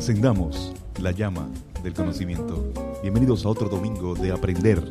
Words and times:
Encendamos 0.00 0.72
la 0.98 1.10
llama 1.10 1.46
del 1.82 1.92
conocimiento. 1.92 2.72
Bienvenidos 3.02 3.44
a 3.44 3.50
otro 3.50 3.68
domingo 3.68 4.14
de 4.14 4.32
Aprender 4.32 4.82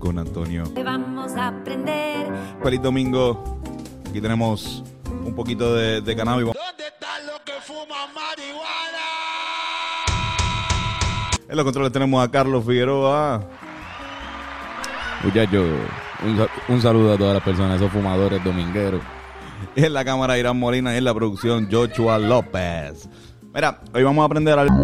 con 0.00 0.18
Antonio. 0.18 0.64
Vamos 0.84 1.34
a 1.36 1.46
aprender. 1.46 2.26
Feliz 2.60 2.82
domingo. 2.82 3.60
Aquí 4.08 4.20
tenemos 4.20 4.82
un 5.24 5.36
poquito 5.36 5.72
de, 5.76 6.00
de 6.00 6.16
cannabis. 6.16 6.46
¿Dónde 6.46 6.84
están 6.84 7.26
los 7.28 7.38
que 7.42 7.52
fuman 7.62 8.12
marihuana? 8.12 8.66
En 11.48 11.56
los 11.56 11.64
controles 11.64 11.92
tenemos 11.92 12.24
a 12.24 12.28
Carlos 12.28 12.64
Figueroa. 12.64 13.44
Muchachos, 15.22 15.64
un, 16.24 16.74
un 16.74 16.82
saludo 16.82 17.12
a 17.12 17.16
todas 17.16 17.34
las 17.34 17.44
personas, 17.44 17.76
esos 17.76 17.92
fumadores 17.92 18.42
domingueros. 18.42 19.00
En 19.76 19.92
la 19.92 20.04
cámara 20.04 20.36
Irán 20.36 20.58
Molina 20.58 20.92
y 20.92 20.96
en 20.96 21.04
la 21.04 21.14
producción 21.14 21.68
Joshua 21.70 22.18
López. 22.18 23.08
Mira, 23.52 23.80
hoy 23.92 24.04
vamos 24.04 24.22
a 24.22 24.26
aprender 24.26 24.56
algo. 24.56 24.74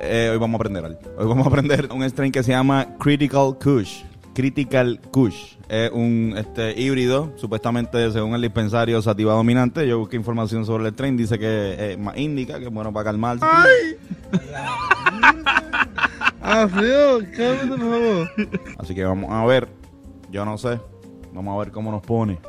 Eh, 0.00 0.28
hoy 0.32 0.38
vamos 0.38 0.54
a 0.54 0.56
aprender 0.56 0.84
algo. 0.84 0.98
Hoy 1.16 1.26
vamos 1.26 1.46
a 1.46 1.48
aprender 1.48 1.88
un 1.90 2.02
strain 2.04 2.30
que 2.30 2.42
se 2.42 2.52
llama 2.52 2.86
Critical 2.98 3.56
Kush. 3.58 4.02
Critical 4.34 5.00
Kush. 5.10 5.54
Es 5.68 5.90
un 5.92 6.34
este, 6.36 6.78
híbrido, 6.78 7.32
supuestamente 7.36 8.12
según 8.12 8.34
el 8.34 8.42
dispensario 8.42 9.00
Sativa 9.00 9.32
Dominante. 9.32 9.88
Yo 9.88 9.98
busqué 9.98 10.16
información 10.16 10.66
sobre 10.66 10.84
el 10.86 10.92
strain. 10.92 11.16
Dice 11.16 11.38
que 11.38 11.92
es 11.92 11.98
más 11.98 12.18
índica, 12.18 12.58
que 12.58 12.66
es 12.66 12.72
bueno 12.72 12.92
para 12.92 13.04
calmarse. 13.04 13.46
Ah, 16.44 16.66
feo, 16.68 17.20
cálmate, 17.36 17.68
por 17.68 17.78
favor. 17.78 18.30
Así 18.76 18.94
que 18.96 19.04
vamos 19.04 19.30
a 19.30 19.44
ver. 19.46 19.68
Yo 20.28 20.44
no 20.44 20.58
sé. 20.58 20.80
Vamos 21.32 21.54
a 21.54 21.58
ver 21.60 21.70
cómo 21.70 21.92
nos 21.92 22.02
pone. 22.02 22.40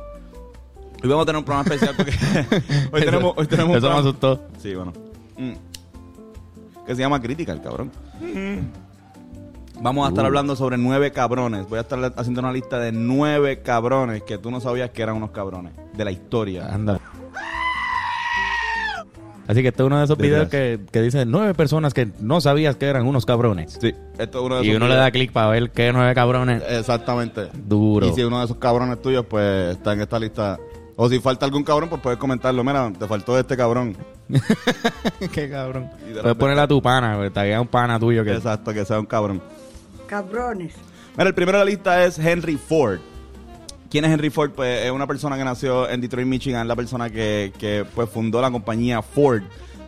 Hoy 1.04 1.10
vamos 1.10 1.24
a 1.24 1.26
tener 1.26 1.40
un 1.40 1.44
programa 1.46 1.64
especial 1.74 1.96
porque 1.98 2.12
hoy 2.94 3.02
tenemos, 3.04 3.34
hoy 3.36 3.46
tenemos 3.48 3.72
un 3.72 3.78
Eso 3.78 3.88
me 3.88 3.94
programa- 3.94 4.00
asustó. 4.00 4.42
Sí, 4.60 4.74
bueno. 4.74 4.94
Mm. 5.38 5.52
Que 6.86 6.96
se 6.96 7.02
llama 7.02 7.22
Critical, 7.22 7.62
cabrón. 7.62 7.92
Vamos 9.82 10.06
a 10.06 10.10
estar 10.10 10.24
Uh. 10.24 10.28
hablando 10.28 10.56
sobre 10.56 10.78
nueve 10.78 11.12
cabrones. 11.12 11.68
Voy 11.68 11.78
a 11.80 11.82
estar 11.82 12.00
haciendo 12.16 12.40
una 12.40 12.54
lista 12.54 12.80
de 12.80 12.94
nueve 12.94 13.62
cabrones 13.62 14.24
que 14.24 14.38
tú 14.38 14.50
no 14.50 14.62
sabías 14.62 14.92
que 14.92 15.02
eran 15.02 15.16
unos 15.18 15.32
cabrones 15.32 15.74
de 15.94 16.06
la 16.06 16.12
historia. 16.12 16.68
Anda. 16.74 17.00
Así 19.46 19.62
que 19.62 19.68
este 19.70 19.84
es 19.84 19.88
uno 19.88 19.98
de 19.98 20.06
esos 20.06 20.18
videos 20.18 20.48
que, 20.48 20.80
que 20.90 21.02
dice 21.02 21.26
nueve 21.26 21.54
personas 21.54 21.94
que 21.94 22.10
no 22.22 22.40
sabías 22.40 22.78
que 22.78 22.86
eran 22.86 23.06
unos 23.06 23.26
cabrones. 23.26 23.78
Sí, 23.82 23.94
esto 24.18 24.40
es 24.40 24.46
uno 24.46 24.56
de 24.60 24.64
Y 24.66 24.70
esos 24.70 24.78
uno 24.78 24.86
le 24.88 24.94
videos. 24.94 25.06
da 25.06 25.12
clic 25.12 25.32
para 25.34 25.50
ver 25.50 25.72
qué 25.72 25.92
nueve 25.92 26.16
cabrones. 26.16 26.64
Exactamente. 26.70 27.50
Duro. 27.54 28.08
Y 28.08 28.14
si 28.14 28.24
uno 28.24 28.40
de 28.40 28.46
esos 28.46 28.56
cabrones 28.56 29.02
tuyos, 29.02 29.26
pues 29.26 29.76
está 29.76 29.92
en 29.92 30.00
esta 30.02 30.18
lista. 30.18 30.58
O 30.96 31.10
si 31.10 31.20
falta 31.20 31.46
algún 31.46 31.64
cabrón, 31.64 31.90
pues 31.90 32.02
puedes 32.02 32.20
comentarlo. 32.20 32.64
Mira, 32.64 32.92
te 32.98 33.08
faltó 33.08 33.38
este 33.40 33.58
cabrón. 33.58 33.98
qué 35.32 35.50
cabrón. 35.50 35.90
Y 35.98 35.98
de 35.98 35.98
Puedes 36.00 36.16
repente- 36.24 36.36
ponerle 36.40 36.62
a 36.62 36.68
tu 36.68 36.82
pana, 36.82 37.16
pues, 37.18 37.34
taguea 37.34 37.60
un 37.62 37.68
pana 37.68 38.00
tuyo 38.00 38.24
que... 38.24 38.34
Exacto, 38.34 38.74
que 38.74 38.86
sea 38.86 39.00
un 39.00 39.06
cabrón. 39.06 39.42
Cabrones. 40.08 40.74
Mira, 41.18 41.30
el 41.30 41.36
primero 41.36 41.58
de 41.60 41.66
la 41.66 41.70
lista 41.72 42.04
es 42.06 42.18
Henry 42.20 42.58
Ford. 42.58 43.00
¿Quién 43.90 44.06
es 44.06 44.12
Henry 44.12 44.30
Ford? 44.30 44.52
Pues 44.52 44.86
es 44.86 44.92
una 44.92 45.06
persona 45.08 45.38
que 45.38 45.44
nació 45.44 45.88
en 45.90 46.02
Detroit, 46.02 46.28
Michigan, 46.28 46.68
la 46.68 46.76
persona 46.76 47.10
que, 47.10 47.54
que 47.60 47.86
pues 47.96 48.10
fundó 48.10 48.42
la 48.42 48.50
compañía 48.52 49.02
Ford. 49.02 49.44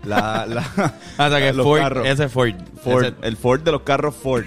La, 0.06 0.46
la, 0.46 0.64
Ah, 1.18 1.26
o 1.28 1.30
sea 1.30 1.40
que 1.40 1.54
los 1.54 1.66
Ford, 1.66 1.80
carros. 1.82 2.08
ese 2.08 2.30
Ford. 2.30 2.54
Ford, 2.84 3.04
Ese- 3.06 3.16
el 3.24 3.38
Ford 3.38 3.62
de 3.62 3.72
los 3.72 3.82
carros 3.82 4.14
Ford. 4.16 4.46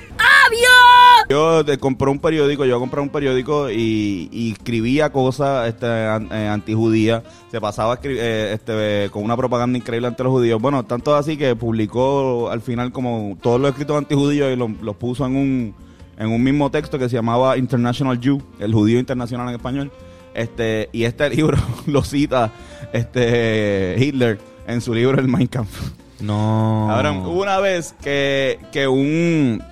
Yo 1.28 1.60
eh, 1.60 1.76
compré 1.78 2.08
un 2.10 2.18
periódico, 2.20 2.64
yo 2.64 2.80
compré 2.80 3.02
un 3.02 3.10
periódico 3.10 3.70
y, 3.70 4.30
y 4.32 4.52
escribía 4.52 5.10
cosas 5.12 5.68
este, 5.68 5.86
an- 5.86 6.28
eh, 6.32 6.48
antijudías. 6.48 7.22
Se 7.50 7.60
pasaba 7.60 8.00
escri- 8.00 8.16
eh, 8.18 8.52
este, 8.54 9.10
con 9.10 9.24
una 9.24 9.36
propaganda 9.36 9.76
increíble 9.76 10.08
ante 10.08 10.22
los 10.24 10.32
judíos. 10.32 10.58
Bueno, 10.60 10.84
tanto 10.86 11.14
así 11.14 11.36
que 11.36 11.54
publicó 11.54 12.48
al 12.50 12.62
final 12.62 12.92
como 12.92 13.36
todos 13.42 13.60
los 13.60 13.70
escritos 13.70 13.98
antijudíos 13.98 14.50
y 14.52 14.56
los 14.56 14.70
los 14.80 14.96
puso 14.96 15.26
en 15.26 15.36
un, 15.36 15.74
en 16.18 16.28
un 16.30 16.42
mismo 16.42 16.70
texto 16.70 16.98
que 16.98 17.10
se 17.10 17.16
llamaba 17.16 17.58
International 17.58 18.18
Jew, 18.18 18.40
el 18.58 18.72
judío 18.72 18.98
internacional 18.98 19.48
en 19.48 19.54
español. 19.56 19.92
Este, 20.34 20.88
y 20.92 21.04
este 21.04 21.28
libro 21.34 21.58
lo 21.86 22.02
cita 22.04 22.50
este, 22.94 23.96
Hitler 23.98 24.38
en 24.66 24.80
su 24.80 24.94
libro 24.94 25.18
El 25.20 25.28
Mein 25.28 25.46
Kampf. 25.46 25.90
No. 26.20 26.90
Ahora, 26.90 27.12
hubo 27.12 27.42
una 27.42 27.58
vez 27.60 27.94
que, 28.02 28.58
que 28.72 28.88
un, 28.88 29.62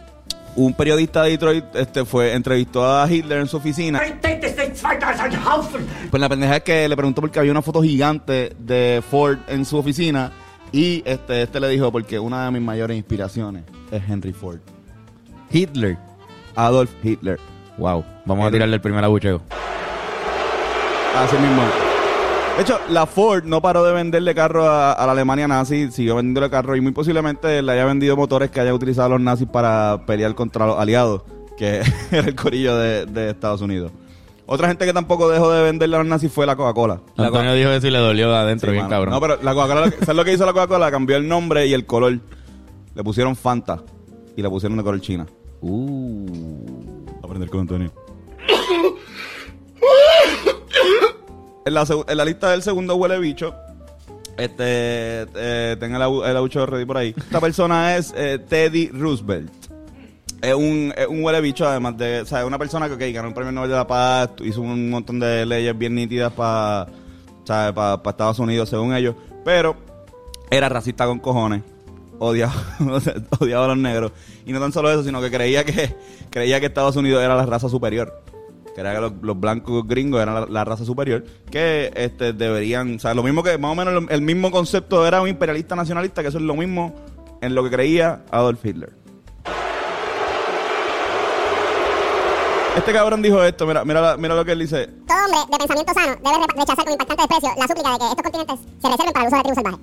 un 0.56 0.75
periodista 0.75 1.22
de 1.22 1.31
Detroit 1.31 1.65
este, 1.75 2.05
fue, 2.05 2.34
entrevistó 2.34 2.87
a 2.87 3.11
Hitler 3.11 3.41
en 3.41 3.47
su 3.47 3.56
oficina. 3.59 4.00
Pues 6.11 6.21
la 6.21 6.28
pendeja 6.28 6.56
es 6.56 6.62
que 6.62 6.89
le 6.89 6.97
preguntó 6.97 7.21
porque 7.21 7.39
había 7.39 7.53
una 7.53 7.62
foto 7.62 7.83
gigante 7.83 8.55
de 8.59 9.03
Ford 9.09 9.39
en 9.49 9.65
su 9.65 9.77
oficina. 9.77 10.33
Y 10.72 11.03
este, 11.06 11.43
este 11.43 11.61
le 11.61 11.69
dijo, 11.69 11.93
porque 11.93 12.19
una 12.19 12.47
de 12.47 12.50
mis 12.50 12.62
mayores 12.62 12.97
inspiraciones 12.97 13.65
es 13.91 14.03
Henry 14.09 14.33
Ford. 14.33 14.59
Hitler. 15.50 15.97
Adolf 16.56 16.91
Hitler. 17.03 17.39
Wow. 17.78 18.05
Vamos 18.25 18.49
a 18.49 18.50
tirarle 18.50 18.75
el 18.75 18.81
primer 18.81 19.05
abucheo. 19.05 19.43
Así 21.15 21.37
mismo. 21.37 21.85
De 22.56 22.62
hecho, 22.62 22.78
la 22.89 23.05
Ford 23.06 23.44
no 23.44 23.61
paró 23.61 23.84
de 23.84 23.93
venderle 23.93 24.34
carros 24.34 24.67
a, 24.67 24.93
a 24.93 25.05
la 25.06 25.12
Alemania 25.12 25.47
nazi, 25.47 25.91
siguió 25.91 26.17
vendiéndole 26.17 26.49
carros 26.49 26.77
y 26.78 26.81
muy 26.81 26.93
posiblemente 26.93 27.61
le 27.61 27.72
haya 27.72 27.84
vendido 27.84 28.17
motores 28.17 28.50
que 28.50 28.61
haya 28.61 28.72
utilizado 28.72 29.11
los 29.11 29.21
nazis 29.21 29.47
para 29.47 30.05
pelear 30.06 30.34
contra 30.34 30.66
los 30.66 30.78
aliados, 30.78 31.22
que 31.59 31.83
era 32.11 32.27
el 32.28 32.34
corillo 32.34 32.77
de, 32.78 33.05
de 33.06 33.31
Estados 33.31 33.61
Unidos. 33.61 33.93
Otra 34.47 34.69
gente 34.69 34.87
que 34.87 34.93
tampoco 34.95 35.28
dejó 35.28 35.50
de 35.53 35.65
venderle 35.65 35.97
a 35.97 35.99
los 35.99 36.09
nazis 36.09 36.33
fue 36.33 36.47
la 36.47 36.56
Coca-Cola. 36.56 37.00
La 37.16 37.27
Antonio 37.27 37.53
dijo 37.53 37.69
eso 37.71 37.89
y 37.89 37.91
le 37.91 37.99
dolió 37.99 38.31
de 38.31 38.37
adentro, 38.37 38.69
Sí, 38.71 38.72
bien 38.72 38.84
mano. 38.84 38.95
cabrón. 38.95 39.15
No, 39.15 39.21
pero 39.21 39.43
la 39.43 39.53
Coca-Cola, 39.55 39.91
¿sabes 40.00 40.16
lo 40.16 40.25
que 40.25 40.33
hizo 40.33 40.47
la 40.47 40.53
Coca-Cola? 40.53 40.91
Cambió 40.91 41.16
el 41.16 41.28
nombre 41.28 41.66
y 41.66 41.75
el 41.75 41.84
color. 41.84 42.19
Le 42.95 43.05
pusieron 43.05 43.37
Fanta 43.37 43.83
y 44.37 44.41
la 44.43 44.49
pusieron 44.49 44.78
de 44.78 44.84
color 44.84 45.00
China. 45.00 45.27
Uh. 45.61 46.27
Aprender 47.22 47.50
con 47.50 47.61
Antonio. 47.62 47.91
En, 51.66 51.75
la, 51.75 52.25
lista 52.25 52.50
del 52.50 52.62
segundo 52.62 52.97
huele 52.97 53.19
bicho, 53.19 53.54
este, 54.38 55.27
eh, 55.34 55.77
tenga 55.78 55.97
el, 55.97 56.22
el 56.25 56.37
abucho 56.37 56.65
ready 56.65 56.84
por 56.84 56.97
ahí. 56.97 57.15
Esta 57.16 57.41
persona 57.41 57.97
es 57.97 58.15
eh, 58.16 58.38
Teddy 58.38 58.88
Roosevelt. 58.88 59.53
Es 60.41 60.54
un, 60.54 60.93
huele 61.22 61.41
bicho, 61.41 61.66
además 61.66 61.99
de, 61.99 62.21
o 62.21 62.27
sea, 62.27 62.41
es 62.41 62.47
una 62.47 62.59
persona 62.59 62.88
que 62.97 63.12
ganó 63.12 63.28
un 63.28 63.34
premio 63.34 63.53
Nobel 63.53 63.71
de 63.71 63.77
la 63.77 63.87
Paz, 63.87 64.31
hizo 64.44 64.60
un 64.60 64.91
montón 64.91 65.19
de 65.19 65.44
leyes 65.44 65.77
bien 65.77 65.94
nítidas 65.94 66.32
para 66.32 66.87
para 67.47 68.00
Estados 68.04 68.38
Unidos, 68.38 68.69
según 68.69 68.94
ellos, 68.94 69.15
pero 69.44 69.77
era 70.50 70.69
racista 70.69 71.06
con 71.06 71.21
cojones, 71.21 71.62
odiaba, 72.19 72.54
odiaba 73.41 73.65
a 73.66 73.69
los 73.69 73.78
negros. 73.78 74.12
Y 74.44 74.53
no 74.53 74.60
tan 74.60 74.72
solo 74.72 74.91
eso, 74.91 75.04
sino 75.04 75.21
que 75.21 75.31
creía 75.31 75.65
que 75.65 75.94
creía 76.31 76.60
que 76.60 76.66
Estados 76.66 76.97
Unidos 76.97 77.22
era 77.22 77.37
la 77.37 77.47
raza 77.47 77.69
superior. 77.69 78.22
Creía 78.76 78.94
que 78.94 79.00
los, 79.00 79.12
los 79.22 79.41
blancos 79.41 79.88
gringos 79.88 80.20
eran 80.20 80.34
la, 80.34 80.47
la 80.47 80.64
raza 80.66 80.84
superior. 80.84 81.25
Que 81.50 81.91
este 81.97 82.34
deberían, 82.34 82.97
o 82.97 82.98
sea, 82.98 83.14
lo 83.14 83.22
mismo 83.22 83.42
que, 83.42 83.56
más 83.56 83.72
o 83.72 83.75
menos 83.75 84.04
el, 84.10 84.20
mismo 84.20 84.50
concepto 84.50 85.06
era 85.06 85.22
un 85.22 85.28
imperialista 85.31 85.75
nacionalista, 85.75 86.20
que 86.20 86.28
eso 86.28 86.37
es 86.37 86.44
lo 86.44 86.54
mismo 86.54 86.94
en 87.41 87.54
lo 87.54 87.65
que 87.65 87.71
creía 87.71 88.21
Adolf 88.30 88.62
Hitler. 88.62 88.92
Este 92.77 92.92
cabrón 92.92 93.22
dijo 93.22 93.42
esto, 93.42 93.66
mira, 93.66 93.83
mira, 93.86 94.18
mira 94.18 94.34
lo 94.34 94.45
que 94.45 94.53
él 94.53 94.59
dice. 94.59 94.89
Todo 95.09 95.16
hombre 95.24 95.39
de 95.51 95.56
pensamiento 95.56 95.95
sano 95.95 96.16
debe 96.22 96.36
re- 96.36 96.60
rechazar 96.60 96.84
con 96.84 96.92
impactante 96.92 97.22
desprecio 97.22 97.51
la 97.59 97.66
súplica 97.66 97.92
de 97.92 97.98
que 97.98 98.04
estos 98.04 98.22
continentes 98.22 98.59
se 98.83 98.89
reserven 98.91 99.12
para 99.15 99.22
el 99.24 99.28
uso 99.28 99.36
de 99.36 99.42
tribu 99.42 99.54
salvaje. 99.54 99.77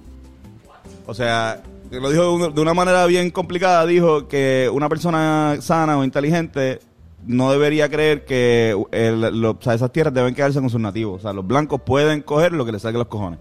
O 1.07 1.13
sea, 1.15 1.63
lo 1.89 2.09
dijo 2.11 2.51
de 2.51 2.61
una 2.61 2.73
manera 2.75 3.07
bien 3.07 3.31
complicada. 3.31 3.87
Dijo 3.87 4.27
que 4.27 4.69
una 4.71 4.87
persona 4.89 5.57
sana 5.61 5.97
o 5.97 6.03
inteligente 6.03 6.79
no 7.25 7.51
debería 7.51 7.89
creer 7.89 8.25
que 8.25 8.75
esas 8.91 9.91
tierras 9.91 10.13
deben 10.13 10.35
quedarse 10.35 10.59
con 10.59 10.69
sus 10.69 10.79
nativos. 10.79 11.19
O 11.19 11.21
sea, 11.21 11.33
los 11.33 11.45
blancos 11.45 11.81
pueden 11.81 12.21
coger 12.21 12.53
lo 12.53 12.65
que 12.65 12.71
les 12.71 12.81
salga 12.81 12.99
los 12.99 13.07
cojones. 13.07 13.39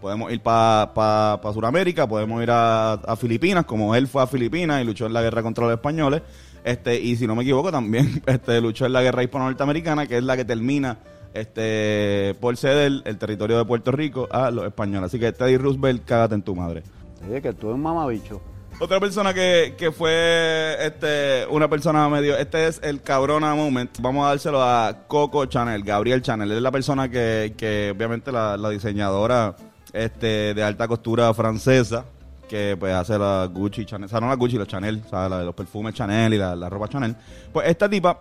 Podemos 0.00 0.30
ir 0.30 0.40
para 0.40 0.92
pa, 0.94 1.52
Sudamérica, 1.52 2.06
podemos 2.06 2.42
ir 2.42 2.50
a, 2.50 2.92
a 2.92 3.16
Filipinas, 3.16 3.64
como 3.64 3.94
él 3.94 4.06
fue 4.06 4.22
a 4.22 4.26
Filipinas 4.26 4.82
y 4.82 4.84
luchó 4.84 5.06
en 5.06 5.12
la 5.12 5.22
guerra 5.22 5.42
contra 5.42 5.64
los 5.64 5.74
españoles. 5.74 6.22
Este, 6.62 7.00
y 7.00 7.16
si 7.16 7.26
no 7.26 7.34
me 7.34 7.42
equivoco, 7.42 7.70
también 7.72 8.22
este, 8.26 8.60
luchó 8.60 8.86
en 8.86 8.92
la 8.92 9.02
guerra 9.02 9.22
hispano-norteamericana, 9.22 10.06
que 10.06 10.18
es 10.18 10.24
la 10.24 10.36
que 10.36 10.44
termina 10.44 10.98
este, 11.32 12.34
por 12.40 12.56
ceder 12.56 13.02
el 13.04 13.18
territorio 13.18 13.58
de 13.58 13.64
Puerto 13.64 13.92
Rico 13.92 14.28
a 14.30 14.50
los 14.50 14.66
españoles. 14.66 15.08
Así 15.08 15.18
que 15.18 15.32
Teddy 15.32 15.56
Roosevelt, 15.56 16.04
cágate 16.04 16.34
en 16.34 16.42
tu 16.42 16.54
madre. 16.54 16.82
Oye, 17.28 17.40
que 17.40 17.52
tú 17.52 17.68
eres 17.68 17.76
un 17.76 17.82
mamabicho. 17.82 18.40
Otra 18.78 19.00
persona 19.00 19.32
que, 19.32 19.74
que 19.78 19.90
fue 19.90 20.76
este 20.80 21.46
una 21.48 21.68
persona 21.68 22.08
medio. 22.10 22.36
Este 22.36 22.66
es 22.66 22.78
el 22.82 23.00
cabrona 23.00 23.54
moment. 23.54 23.90
Vamos 24.00 24.26
a 24.26 24.28
dárselo 24.28 24.62
a 24.62 25.04
Coco 25.08 25.46
Chanel, 25.46 25.82
Gabriel 25.82 26.20
Chanel. 26.20 26.52
Es 26.52 26.60
la 26.60 26.70
persona 26.70 27.08
que, 27.08 27.54
que 27.56 27.94
obviamente, 27.96 28.30
la, 28.30 28.56
la 28.58 28.68
diseñadora 28.68 29.56
este, 29.94 30.52
de 30.52 30.62
alta 30.62 30.86
costura 30.86 31.32
francesa. 31.32 32.04
Que 32.50 32.76
pues 32.78 32.92
hace 32.94 33.18
la 33.18 33.48
Gucci 33.50 33.86
Chanel. 33.86 34.04
O 34.06 34.08
sea, 34.08 34.20
no 34.20 34.28
la 34.28 34.34
Gucci, 34.36 34.58
los 34.58 34.68
Chanel. 34.68 35.02
O 35.06 35.08
sea, 35.08 35.28
la- 35.28 35.42
los 35.42 35.54
perfumes 35.54 35.94
Chanel 35.94 36.34
y 36.34 36.38
la, 36.38 36.54
la 36.54 36.68
ropa 36.68 36.86
Chanel. 36.86 37.16
Pues 37.52 37.68
esta 37.68 37.88
tipa, 37.88 38.18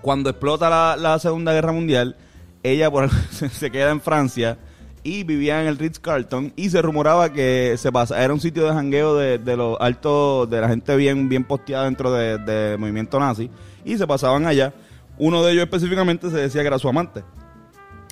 cuando 0.00 0.30
explota 0.30 0.70
la, 0.70 0.96
la 0.96 1.18
Segunda 1.18 1.52
Guerra 1.52 1.72
Mundial, 1.72 2.16
ella 2.62 2.88
se 3.50 3.70
queda 3.72 3.90
en 3.90 4.00
Francia 4.00 4.56
y 5.02 5.24
vivía 5.24 5.60
en 5.62 5.68
el 5.68 5.78
Ritz 5.78 5.98
Carlton 5.98 6.52
y 6.56 6.70
se 6.70 6.82
rumoraba 6.82 7.32
que 7.32 7.74
se 7.78 7.90
pasa, 7.90 8.22
era 8.22 8.32
un 8.34 8.40
sitio 8.40 8.64
de 8.66 8.72
jangueo 8.72 9.16
de, 9.16 9.38
de 9.38 9.56
los 9.56 9.76
altos, 9.80 10.48
de 10.50 10.60
la 10.60 10.68
gente 10.68 10.94
bien, 10.96 11.28
bien 11.28 11.44
posteada 11.44 11.84
dentro 11.84 12.12
de- 12.12 12.38
del 12.38 12.78
movimiento 12.78 13.18
nazi 13.18 13.50
y 13.84 13.96
se 13.96 14.06
pasaban 14.06 14.46
allá. 14.46 14.72
Uno 15.18 15.42
de 15.42 15.52
ellos 15.52 15.64
específicamente 15.64 16.30
se 16.30 16.36
decía 16.36 16.62
que 16.62 16.66
era 16.68 16.78
su 16.78 16.88
amante. 16.88 17.22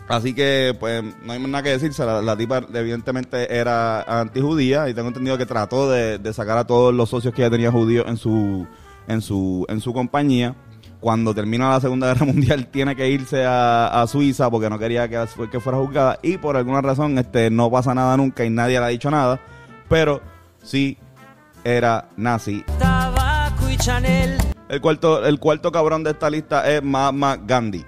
Así 0.08 0.35
que, 0.35 0.75
pues, 0.81 1.02
no 1.23 1.32
hay 1.32 1.38
más 1.38 1.50
nada 1.50 1.62
que 1.62 1.69
decirse. 1.70 2.02
La, 2.05 2.23
la 2.23 2.35
tipa, 2.37 2.62
evidentemente, 2.73 3.55
era 3.55 4.00
antijudía 4.20 4.88
y 4.88 4.94
tengo 4.94 5.08
entendido 5.08 5.37
que 5.37 5.44
trató 5.44 5.90
de, 5.90 6.19
de 6.19 6.32
sacar 6.32 6.56
a 6.56 6.67
todos 6.67 6.94
los 6.94 7.11
socios 7.11 7.35
que 7.35 7.43
ella 7.43 7.50
tenía 7.50 7.70
judíos 7.70 8.06
en 8.08 8.17
su, 8.17 8.67
en 9.06 9.20
su, 9.20 9.67
en 9.69 9.81
su 9.82 9.93
compañía. 9.93 10.55
Cuando 11.00 11.33
termina 11.35 11.71
la 11.71 11.81
Segunda 11.81 12.09
Guerra 12.09 12.27
Mundial, 12.27 12.67
tiene 12.73 12.97
que 12.97 13.09
irse 13.09 13.45
a, 13.45 14.03
a 14.03 14.06
Suiza 14.06 14.50
porque 14.50 14.69
no 14.69 14.79
quería 14.79 15.09
que, 15.09 15.25
que 15.50 15.61
fuera 15.61 15.79
juzgada. 15.79 16.19
Y 16.23 16.39
por 16.39 16.56
alguna 16.56 16.81
razón, 16.81 17.17
este, 17.19 17.50
no 17.50 17.71
pasa 17.71 17.95
nada 17.95 18.17
nunca 18.17 18.45
y 18.45 18.50
nadie 18.50 18.79
le 18.81 18.85
ha 18.87 18.89
dicho 18.89 19.11
nada. 19.11 19.41
Pero 19.89 20.21
sí 20.62 20.99
era 21.65 22.09
nazi. 22.17 22.65
Tabaco 22.79 23.69
y 23.71 23.77
Chanel. 23.77 24.39
El 24.69 24.81
cuarto, 24.81 25.25
el 25.25 25.39
cuarto 25.39 25.73
cabrón 25.73 26.05
de 26.05 26.11
esta 26.11 26.29
lista 26.29 26.69
es 26.71 26.83
Mahatma 26.83 27.37
Gandhi. 27.37 27.85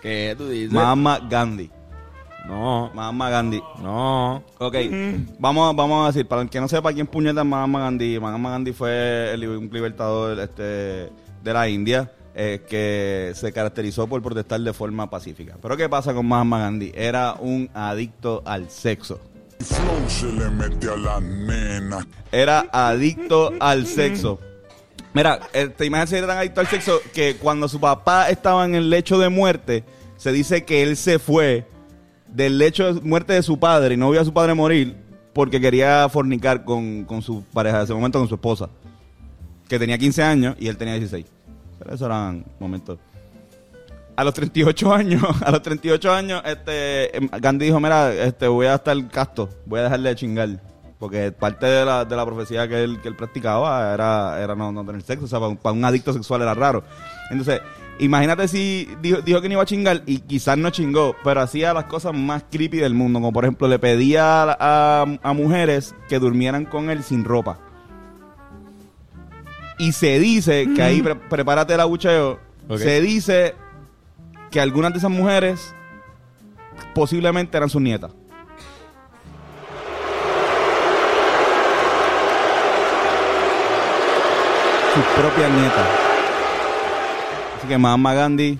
¿Qué 0.00 0.34
tú 0.36 0.48
dices? 0.48 0.72
Mahatma 0.72 1.18
Gandhi. 1.28 1.70
No, 2.46 2.90
Mahatma 2.94 3.30
Gandhi. 3.30 3.62
no. 3.82 4.42
Ok, 4.58 4.76
vamos, 5.38 5.74
vamos 5.74 6.04
a 6.04 6.06
decir, 6.08 6.26
para 6.28 6.42
el 6.42 6.50
que 6.50 6.60
no 6.60 6.68
sepa 6.68 6.92
quién 6.92 7.06
puñeta 7.06 7.40
es 7.40 7.46
Mahatma 7.46 7.80
Gandhi, 7.80 8.20
Mahatma 8.20 8.50
Gandhi 8.50 8.72
fue 8.72 9.32
el, 9.32 9.48
un 9.48 9.70
libertador 9.72 10.38
este, 10.38 11.10
de 11.44 11.52
la 11.52 11.68
India 11.68 12.10
eh, 12.34 12.62
que 12.68 13.32
se 13.36 13.52
caracterizó 13.52 14.08
por 14.08 14.20
protestar 14.20 14.60
de 14.60 14.72
forma 14.72 15.08
pacífica. 15.08 15.56
Pero 15.62 15.76
¿qué 15.76 15.88
pasa 15.88 16.12
con 16.12 16.26
Mahatma 16.26 16.58
Gandhi? 16.58 16.90
Era 16.92 17.34
un 17.34 17.70
adicto 17.74 18.42
al 18.44 18.70
sexo. 18.70 19.20
Flow 19.60 20.08
se 20.08 20.26
le 20.32 20.44
a 20.44 20.96
la 20.96 21.20
nena. 21.20 22.04
Era 22.32 22.66
adicto 22.72 23.52
al 23.60 23.86
sexo. 23.86 24.40
Mira, 25.12 25.38
eh, 25.52 25.68
te 25.68 25.86
imaginas 25.86 26.10
si 26.10 26.16
era 26.16 26.26
tan 26.26 26.38
adicto 26.38 26.60
al 26.60 26.66
sexo 26.66 26.98
que 27.12 27.36
cuando 27.36 27.68
su 27.68 27.78
papá 27.78 28.30
estaba 28.30 28.64
en 28.64 28.74
el 28.74 28.90
lecho 28.90 29.16
de 29.18 29.28
muerte, 29.28 29.84
se 30.16 30.32
dice 30.32 30.64
que 30.64 30.82
él 30.82 30.96
se 30.96 31.20
fue 31.20 31.68
del 32.26 32.58
lecho 32.58 32.94
de 32.94 33.00
muerte 33.00 33.34
de 33.34 33.44
su 33.44 33.60
padre 33.60 33.94
y 33.94 33.96
no 33.96 34.10
vio 34.10 34.20
a 34.20 34.24
su 34.24 34.32
padre 34.32 34.54
morir 34.54 34.96
porque 35.32 35.60
quería 35.60 36.08
fornicar 36.08 36.64
con, 36.64 37.04
con 37.04 37.22
su 37.22 37.44
pareja, 37.44 37.78
de 37.78 37.84
ese 37.84 37.94
momento 37.94 38.18
con 38.18 38.28
su 38.28 38.34
esposa, 38.34 38.70
que 39.68 39.78
tenía 39.78 39.98
15 39.98 40.22
años 40.22 40.56
y 40.58 40.66
él 40.66 40.76
tenía 40.76 40.94
16. 40.94 41.33
Pero 41.84 41.94
esos 41.94 42.06
eran 42.06 42.44
momentos. 42.58 42.98
A 44.16 44.24
los 44.24 44.34
38 44.34 44.92
años, 44.94 45.22
a 45.44 45.50
los 45.50 45.62
38 45.62 46.12
años, 46.12 46.42
este, 46.44 47.16
em, 47.16 47.28
Gandhi 47.40 47.66
dijo, 47.66 47.78
mira, 47.78 48.12
este, 48.12 48.48
voy 48.48 48.66
a 48.66 48.74
estar 48.76 48.96
casto, 49.08 49.48
voy 49.66 49.80
a 49.80 49.84
dejarle 49.84 50.08
de 50.08 50.16
chingar. 50.16 50.48
Porque 50.98 51.32
parte 51.32 51.66
de 51.66 51.84
la, 51.84 52.04
de 52.04 52.16
la 52.16 52.24
profecía 52.24 52.66
que 52.66 52.82
él, 52.82 53.00
que 53.02 53.08
él 53.08 53.16
practicaba 53.16 53.92
era, 53.92 54.40
era 54.40 54.54
no, 54.54 54.84
tener 54.86 55.02
sexo. 55.02 55.26
O 55.26 55.28
sea, 55.28 55.38
para 55.38 55.72
un, 55.72 55.84
adicto 55.84 56.12
sexual 56.14 56.40
era 56.40 56.54
raro. 56.54 56.82
Entonces, 57.30 57.60
imagínate 57.98 58.48
si 58.48 58.88
dijo, 59.02 59.20
dijo 59.20 59.42
que 59.42 59.48
no 59.48 59.54
iba 59.54 59.62
a 59.62 59.66
chingar 59.66 60.02
y 60.06 60.20
quizás 60.20 60.56
no 60.56 60.70
chingó, 60.70 61.14
pero 61.22 61.42
hacía 61.42 61.74
las 61.74 61.84
cosas 61.84 62.14
más 62.14 62.44
creepy 62.50 62.78
del 62.78 62.94
mundo. 62.94 63.18
Como 63.18 63.32
por 63.32 63.44
ejemplo, 63.44 63.68
le 63.68 63.78
pedía 63.78 64.44
a- 64.44 65.04
a 65.22 65.32
mujeres 65.34 65.94
que 66.08 66.18
durmieran 66.18 66.64
con 66.64 66.88
él 66.88 67.02
sin 67.02 67.24
ropa. 67.24 67.58
Y 69.78 69.92
se 69.92 70.18
dice 70.18 70.68
que 70.74 70.82
ahí, 70.82 71.02
pre- 71.02 71.16
prepárate 71.16 71.74
el 71.74 71.80
abucheo, 71.80 72.38
Ok. 72.68 72.78
se 72.78 73.00
dice 73.00 73.54
que 74.50 74.60
algunas 74.60 74.92
de 74.92 74.98
esas 74.98 75.10
mujeres 75.10 75.74
posiblemente 76.94 77.56
eran 77.56 77.68
sus 77.68 77.82
nietas. 77.82 78.12
Sus 84.94 85.04
propias 85.20 85.50
nietas. 85.50 85.86
Así 87.58 87.66
que 87.68 87.78
Mahatma 87.78 88.14
Gandhi, 88.14 88.58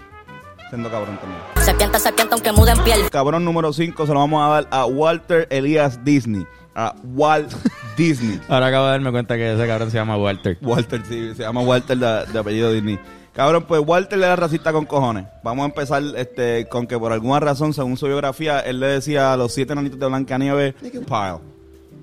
siendo 0.68 0.90
cabrón 0.90 1.16
también. 1.18 1.40
Serpiente, 1.64 1.98
serpiente, 2.00 2.34
aunque 2.34 2.52
mude 2.52 2.72
en 2.72 2.78
piel. 2.82 3.10
Cabrón 3.10 3.44
número 3.44 3.72
5 3.72 4.06
se 4.06 4.12
lo 4.12 4.18
vamos 4.18 4.42
a 4.44 4.48
dar 4.48 4.68
a 4.70 4.84
Walter 4.86 5.46
Elias 5.50 6.04
Disney. 6.04 6.44
A 6.74 6.94
Walt 7.04 7.52
Disney. 7.96 8.40
Ahora 8.48 8.66
acabo 8.68 8.84
de 8.86 8.90
darme 8.92 9.10
cuenta 9.12 9.36
que 9.36 9.54
ese 9.54 9.66
cabrón 9.66 9.90
se 9.90 9.96
llama 9.98 10.16
Walter. 10.16 10.58
Walter, 10.62 11.02
sí, 11.08 11.34
se 11.34 11.42
llama 11.42 11.60
Walter 11.62 11.96
de, 11.98 12.24
de 12.32 12.38
apellido 12.38 12.72
Disney. 12.72 12.98
Cabrón, 13.32 13.64
pues 13.66 13.82
Walter 13.84 14.18
era 14.18 14.36
racista 14.36 14.72
con 14.72 14.84
cojones. 14.86 15.26
Vamos 15.42 15.64
a 15.64 15.66
empezar 15.66 16.02
este, 16.16 16.68
con 16.68 16.86
que 16.86 16.96
por 16.98 17.12
alguna 17.12 17.40
razón, 17.40 17.72
según 17.74 17.96
su 17.96 18.06
biografía, 18.06 18.60
él 18.60 18.78
le 18.78 18.86
decía 18.86 19.32
a 19.32 19.36
los 19.36 19.52
siete 19.52 19.74
nanitos 19.74 19.98
de 19.98 20.06
Blancanieves, 20.06 20.74
pile. 20.80 21.38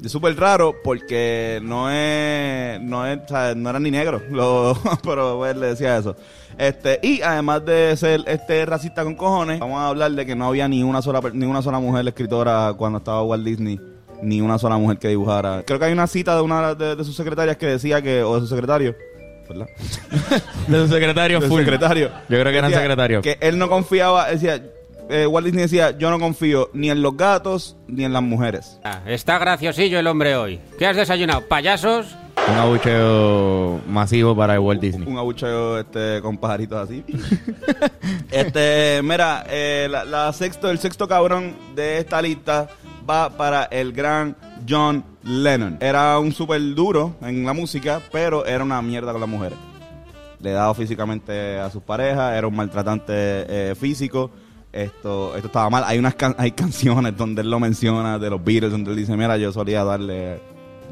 Es 0.04 0.12
súper 0.12 0.36
raro 0.38 0.74
porque 0.84 1.60
no 1.64 1.90
es, 1.92 2.82
no 2.82 3.06
es, 3.06 3.20
o 3.24 3.28
sea, 3.28 3.54
no 3.56 3.70
era 3.70 3.80
ni 3.80 3.92
negro, 3.92 4.20
lo- 4.32 4.76
pero 5.04 5.38
pues, 5.38 5.56
le 5.56 5.68
decía 5.68 5.98
eso. 5.98 6.16
Este, 6.58 7.00
y 7.04 7.22
además 7.22 7.64
de 7.66 7.96
ser 7.96 8.22
este 8.28 8.66
racista 8.66 9.04
con 9.04 9.16
cojones, 9.16 9.60
vamos 9.60 9.80
a 9.80 9.88
hablar 9.88 10.12
de 10.12 10.26
que 10.26 10.36
no 10.36 10.48
había 10.48 10.68
ni 10.68 10.84
una 10.84 11.02
sola 11.02 11.22
ni 11.34 11.46
una 11.46 11.62
sola 11.62 11.80
mujer 11.80 12.06
escritora 12.08 12.74
cuando 12.78 12.98
estaba 12.98 13.24
Walt 13.24 13.46
Disney, 13.46 13.80
ni 14.22 14.42
una 14.42 14.58
sola 14.58 14.78
mujer 14.78 14.98
que 14.98 15.08
dibujara. 15.10 15.64
Creo 15.66 15.80
que 15.80 15.86
hay 15.86 15.94
una 15.94 16.08
cita 16.08 16.36
de 16.36 16.42
una 16.42 16.76
de, 16.76 16.96
de 16.96 17.04
sus 17.04 17.16
secretarias 17.16 17.58
que 17.58 17.66
decía 17.68 18.02
que, 18.02 18.24
o 18.24 18.36
de 18.36 18.42
su 18.42 18.48
secretario, 18.48 18.96
¿verdad? 19.50 19.68
De 20.68 20.78
su 20.78 20.88
secretario 20.88 21.40
Del 21.42 21.50
full. 21.50 21.60
secretario. 21.62 22.10
Yo 22.30 22.40
creo 22.40 22.52
que 22.52 22.58
eran 22.58 22.72
secretarios. 22.72 23.24
Que 23.24 23.38
él 23.42 23.58
no 23.58 23.68
confiaba, 23.68 24.30
decía, 24.30 24.62
eh, 25.10 25.26
Walt 25.28 25.46
Disney 25.46 25.64
decía, 25.64 25.98
yo 25.98 26.10
no 26.10 26.20
confío 26.20 26.70
ni 26.74 26.90
en 26.90 27.02
los 27.02 27.18
gatos 27.18 27.76
ni 27.88 28.06
en 28.06 28.14
las 28.14 28.22
mujeres. 28.24 28.80
Ah, 28.84 29.02
Está 29.06 29.38
graciosillo 29.40 30.00
el 30.00 30.08
hombre 30.08 30.36
hoy. 30.36 30.60
¿Qué 30.80 30.86
has 30.88 30.96
desayunado? 30.96 31.42
¿Payasos? 31.48 32.16
Un 32.48 32.56
abucheo 32.58 33.82
masivo 33.88 34.36
para 34.36 34.60
Walt 34.60 34.82
Disney. 34.82 35.08
Un 35.08 35.18
abucheo 35.18 35.80
este, 35.80 36.22
con 36.22 36.38
pajaritos 36.38 36.78
así. 36.90 37.04
este, 38.32 39.02
mira, 39.04 39.46
eh, 39.50 39.88
la, 39.90 40.06
la 40.06 40.34
sexto, 40.34 40.70
el 40.70 40.80
sexto 40.80 41.08
cabrón 41.08 41.56
de 41.76 41.98
esta 42.00 42.22
lista 42.22 42.68
va 43.10 43.30
para 43.30 43.64
el 43.66 43.92
gran 43.94 44.36
John 44.68 45.04
Lennon. 45.24 45.78
Era 45.82 46.18
un 46.20 46.32
súper 46.32 46.62
duro 46.76 47.16
en 47.22 47.46
la 47.46 47.54
música, 47.54 48.02
pero 48.12 48.46
era 48.46 48.64
una 48.64 48.82
mierda 48.82 49.12
con 49.12 49.22
las 49.22 49.30
mujeres. 49.30 49.58
Le 50.40 50.52
daba 50.52 50.74
físicamente 50.74 51.60
a 51.60 51.70
sus 51.70 51.84
parejas, 51.84 52.36
era 52.36 52.48
un 52.48 52.56
maltratante 52.56 53.14
eh, 53.14 53.76
físico. 53.80 54.32
Esto, 54.72 55.36
esto 55.36 55.48
estaba 55.48 55.70
mal. 55.70 55.84
Hay 55.86 56.00
unas 56.00 56.16
can- 56.16 56.36
hay 56.38 56.52
canciones 56.52 57.16
donde 57.18 57.42
él 57.42 57.52
lo 57.52 57.60
menciona 57.60 58.18
de 58.18 58.30
los 58.30 58.44
Beatles, 58.44 58.72
donde 58.72 58.92
él 58.92 58.98
dice, 58.98 59.16
mira, 59.18 59.38
yo 59.38 59.52
solía 59.52 59.84
darle 59.84 60.40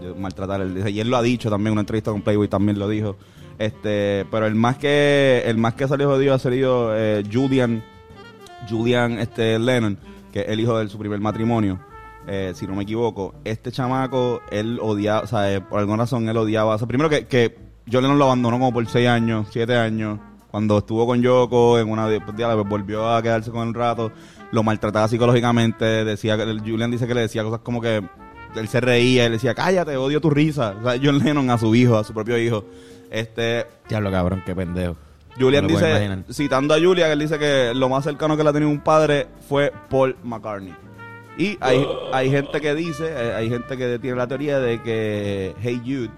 yo 0.02 0.16
maltratar 0.16 0.62
él 0.62 0.82
y 0.88 1.00
él 1.02 1.10
lo 1.10 1.18
ha 1.18 1.22
dicho 1.22 1.50
también 1.50 1.74
una 1.74 1.82
entrevista 1.82 2.12
con 2.12 2.22
Playboy 2.22 2.48
también 2.48 2.80
lo 2.80 2.88
dijo 2.88 3.18
este 3.58 4.26
pero 4.32 4.46
el 4.48 4.56
más 4.56 4.78
que 4.78 5.44
el 5.46 5.58
más 5.58 5.74
que 5.74 5.90
salió 5.90 6.08
jodido 6.08 6.34
ha 6.34 6.40
salido 6.40 6.92
eh, 6.96 7.22
Julian 7.30 7.84
Julian 8.70 9.20
este 9.20 9.60
Lennon 9.60 9.98
que 10.32 10.40
es 10.40 10.48
el 10.48 10.62
hijo 10.62 10.78
de 10.80 10.88
su 10.88 10.98
primer 10.98 11.20
matrimonio 11.20 11.80
eh, 12.30 12.54
si 12.56 12.68
no 12.68 12.76
me 12.76 12.84
equivoco 12.84 13.36
este 13.44 13.72
chamaco 13.72 14.42
él 14.52 14.80
odiaba 14.82 15.22
o 15.22 15.28
sea 15.28 15.52
eh, 15.54 15.62
por 15.62 15.80
alguna 15.80 16.04
razón 16.04 16.30
él 16.30 16.38
odiaba 16.38 16.76
o 16.76 16.78
sea, 16.78 16.88
primero 16.88 17.10
que, 17.10 17.28
que 17.28 17.58
Lennon 17.88 18.20
lo 18.20 18.26
abandonó 18.26 18.58
como 18.58 18.72
por 18.72 18.88
6 18.88 19.08
años 19.08 19.48
7 19.52 19.76
años 19.76 20.20
cuando 20.52 20.78
estuvo 20.78 21.06
con 21.06 21.22
Yoko 21.22 21.80
en 21.80 21.90
una 21.90 22.08
de- 22.08 22.22
pues, 22.22 22.38
ya, 22.38 22.54
volvió 22.56 23.10
a 23.10 23.22
quedarse 23.22 23.52
con 23.52 23.68
el 23.68 23.74
rato 23.74 24.12
lo 24.52 24.64
maltrataba 24.64 25.08
psicológicamente 25.08 25.86
decía 26.06 26.38
que 26.38 26.46
Julian 26.60 26.92
dice 26.92 27.08
que 27.08 27.14
le 27.16 27.22
decía 27.22 27.44
cosas 27.44 27.62
como 27.62 27.82
que 27.82 28.04
él 28.56 28.68
se 28.68 28.82
reía, 28.82 29.26
él 29.26 29.34
decía, 29.34 29.54
cállate, 29.54 29.96
odio 29.98 30.22
tu 30.22 30.30
risa. 30.30 30.76
O 30.80 30.84
sea, 30.84 31.00
John 31.02 31.20
Lennon 31.20 31.50
a 31.50 31.58
su 31.58 31.74
hijo, 31.76 31.98
a 31.98 32.04
su 32.04 32.14
propio 32.14 32.38
hijo. 32.38 32.66
Este, 33.12 33.66
Diablo, 33.88 34.12
cabrón, 34.12 34.44
qué 34.46 34.56
pendejo. 34.56 34.96
Julian 35.40 35.68
dice, 35.68 36.24
citando 36.32 36.74
a 36.74 36.80
Julia, 36.80 37.06
que 37.08 37.14
él 37.14 37.20
dice 37.20 37.40
que 37.40 37.72
lo 37.74 37.88
más 37.88 38.04
cercano 38.04 38.36
que 38.36 38.44
le 38.44 38.50
ha 38.50 38.54
tenido 38.54 38.70
un 38.72 38.82
padre 38.82 39.28
fue 39.48 39.72
Paul 39.90 40.18
McCartney. 40.24 40.76
Y 41.40 41.58
hay, 41.62 41.88
hay 42.14 42.30
gente 42.30 42.60
que 42.62 42.76
dice, 42.76 43.06
eh, 43.08 43.34
hay 43.34 43.50
gente 43.50 43.78
que 43.78 43.98
tiene 44.00 44.18
la 44.18 44.28
teoría 44.28 44.60
de 44.60 44.82
que 44.82 45.56
Hey 45.62 45.82
Jude, 45.86 46.12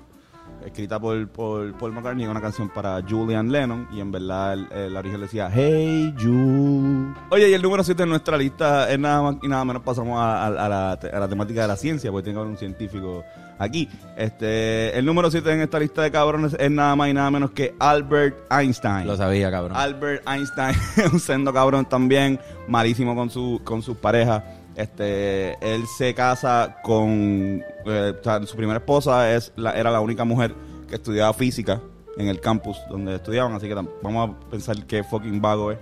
escrita 0.65 0.99
por, 0.99 1.27
por 1.29 1.73
Paul 1.77 1.91
McCartney, 1.93 2.23
es 2.25 2.29
una 2.29 2.41
canción 2.41 2.69
para 2.69 3.01
Julian 3.07 3.51
Lennon, 3.51 3.87
y 3.93 3.99
en 3.99 4.11
verdad 4.11 4.53
el, 4.53 4.67
el 4.71 4.97
origen 4.97 5.21
decía 5.21 5.49
Hey 5.53 6.13
Jude. 6.19 7.13
Oye, 7.29 7.49
y 7.49 7.53
el 7.53 7.61
número 7.61 7.83
7 7.83 8.01
en 8.03 8.09
nuestra 8.09 8.35
lista 8.37 8.91
es 8.91 8.97
nada 8.99 9.21
más 9.21 9.35
y 9.43 9.47
nada 9.47 9.63
menos 9.63 9.83
pasamos 9.83 10.19
a, 10.19 10.43
a- 10.43 10.47
a 10.65 10.69
la, 10.69 10.91
a 10.93 11.19
la 11.19 11.27
temática 11.27 11.61
de 11.61 11.67
la 11.67 11.75
ciencia, 11.77 12.11
porque 12.11 12.23
tiene 12.25 12.37
que 12.37 12.39
haber 12.41 12.51
un 12.51 12.57
científico 12.57 13.23
aquí. 13.59 13.87
Este, 14.17 14.97
el 14.97 15.05
número 15.05 15.29
7 15.29 15.51
en 15.53 15.61
esta 15.61 15.77
lista 15.79 16.01
de 16.01 16.09
cabrones 16.11 16.55
es 16.59 16.71
nada 16.71 16.95
más 16.95 17.09
y 17.09 17.13
nada 17.13 17.29
menos 17.29 17.51
que 17.51 17.75
Albert 17.79 18.51
Einstein. 18.51 19.05
Lo 19.05 19.15
sabía, 19.15 19.51
cabrón. 19.51 19.77
Albert 19.77 20.27
Einstein 20.27 20.75
un 21.13 21.19
sendo 21.19 21.53
cabrón 21.53 21.85
también, 21.85 22.39
malísimo 22.67 23.15
con 23.15 23.29
su 23.29 23.61
con 23.63 23.81
sus 23.83 23.97
parejas. 23.97 24.43
Este, 24.75 25.57
él 25.61 25.85
se 25.97 26.13
casa 26.13 26.77
con 26.81 27.61
eh, 27.85 28.13
o 28.19 28.23
sea, 28.23 28.45
su 28.45 28.55
primera 28.55 28.79
esposa 28.79 29.33
es 29.33 29.51
era 29.57 29.91
la 29.91 29.99
única 29.99 30.23
mujer 30.23 30.55
que 30.87 30.95
estudiaba 30.95 31.33
física 31.33 31.81
en 32.17 32.27
el 32.27 32.39
campus 32.39 32.77
donde 32.89 33.15
estudiaban, 33.15 33.53
así 33.53 33.67
que 33.67 33.73
vamos 33.73 34.29
a 34.29 34.49
pensar 34.49 34.85
que 34.85 35.03
fucking 35.03 35.41
vago 35.41 35.71
es. 35.71 35.79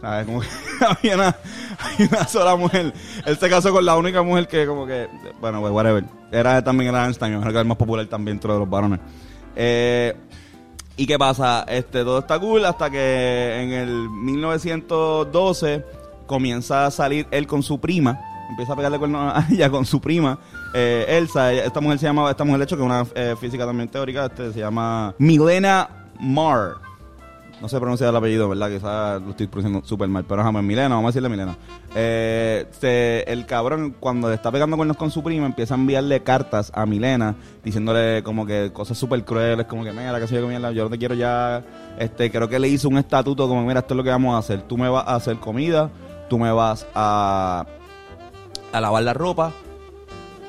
¿Sabes? 0.00 0.26
Como 0.26 0.40
que 0.40 0.48
había 0.86 1.14
una, 1.14 2.28
sola 2.28 2.56
mujer. 2.56 2.92
Él 3.24 3.38
se 3.38 3.48
casó 3.48 3.72
con 3.72 3.84
la 3.84 3.96
única 3.96 4.22
mujer 4.22 4.48
que 4.48 4.66
como 4.66 4.86
que, 4.86 5.08
bueno, 5.40 5.60
pues 5.60 5.72
whatever. 5.72 6.04
Era 6.30 6.62
también 6.62 6.90
era 6.90 7.04
Einstein, 7.04 7.32
me 7.32 7.36
imagino 7.36 7.54
que 7.54 7.60
el 7.60 7.66
más 7.66 7.78
popular 7.78 8.06
también 8.06 8.36
entre 8.36 8.50
los 8.50 8.68
varones. 8.68 9.00
Eh, 9.56 10.14
¿Y 10.96 11.06
qué 11.06 11.18
pasa? 11.18 11.64
Este, 11.68 12.04
todo 12.04 12.20
está 12.20 12.38
cool 12.38 12.64
hasta 12.64 12.90
que 12.90 13.62
en 13.62 13.72
el 13.72 14.10
1912 14.10 15.84
comienza 16.26 16.86
a 16.86 16.90
salir 16.90 17.26
él 17.30 17.46
con 17.46 17.62
su 17.62 17.78
prima. 17.80 18.20
Empieza 18.50 18.74
a 18.74 18.76
pegarle 18.76 18.98
cuernos 18.98 19.32
a 19.34 19.46
ella 19.52 19.70
con 19.70 19.84
su 19.86 20.00
prima, 20.00 20.38
eh, 20.74 21.06
Elsa. 21.08 21.52
Esta 21.52 21.80
mujer 21.80 21.98
se 21.98 22.06
llama, 22.06 22.30
esta 22.30 22.44
mujer 22.44 22.58
de 22.60 22.64
hecho 22.64 22.76
que 22.76 22.82
es 22.82 22.86
una 22.86 23.06
eh, 23.14 23.34
física 23.40 23.64
también 23.66 23.88
teórica, 23.88 24.26
este, 24.26 24.52
se 24.52 24.60
llama 24.60 25.14
Milena 25.18 25.88
Marr. 26.20 26.76
No 27.60 27.68
sé 27.68 27.78
pronunciar 27.78 28.10
el 28.10 28.16
apellido, 28.16 28.48
¿verdad? 28.48 28.68
Quizás 28.68 29.22
lo 29.22 29.30
estoy 29.30 29.46
pronunciando 29.46 29.86
súper 29.88 30.08
mal, 30.08 30.24
pero 30.28 30.42
jamás 30.42 30.62
Milena, 30.62 30.96
vamos 30.96 31.04
a 31.04 31.10
decirle 31.10 31.28
Milena. 31.30 31.56
Eh, 31.94 32.66
se- 32.78 33.22
el 33.26 33.46
cabrón, 33.46 33.94
cuando 33.98 34.30
está 34.32 34.50
pegando 34.52 34.76
cuernos 34.76 34.96
con 34.98 35.10
su 35.10 35.22
prima, 35.22 35.46
empieza 35.46 35.74
a 35.74 35.78
enviarle 35.78 36.22
cartas 36.22 36.70
a 36.74 36.84
Milena, 36.84 37.36
diciéndole 37.64 38.22
como 38.22 38.44
que 38.44 38.70
cosas 38.74 38.98
súper 38.98 39.24
crueles, 39.24 39.66
como 39.66 39.84
que, 39.84 39.92
mira, 39.92 40.18
que 40.20 40.26
soy 40.26 40.38
yo, 40.40 40.48
mierda, 40.48 40.72
yo 40.72 40.84
no 40.84 40.90
te 40.90 40.98
quiero 40.98 41.14
ya. 41.14 41.64
Este, 41.98 42.30
creo 42.30 42.48
que 42.48 42.58
le 42.58 42.68
hizo 42.68 42.88
un 42.88 42.98
estatuto 42.98 43.48
como, 43.48 43.64
mira, 43.64 43.80
esto 43.80 43.94
es 43.94 43.96
lo 43.96 44.04
que 44.04 44.10
vamos 44.10 44.34
a 44.34 44.38
hacer. 44.38 44.62
Tú 44.62 44.76
me 44.76 44.88
vas 44.88 45.06
a 45.06 45.14
hacer 45.14 45.36
comida, 45.36 45.90
tú 46.34 46.38
me 46.40 46.50
vas 46.50 46.84
a, 46.96 47.64
a 48.72 48.80
lavar 48.80 49.04
la 49.04 49.14
ropa, 49.14 49.52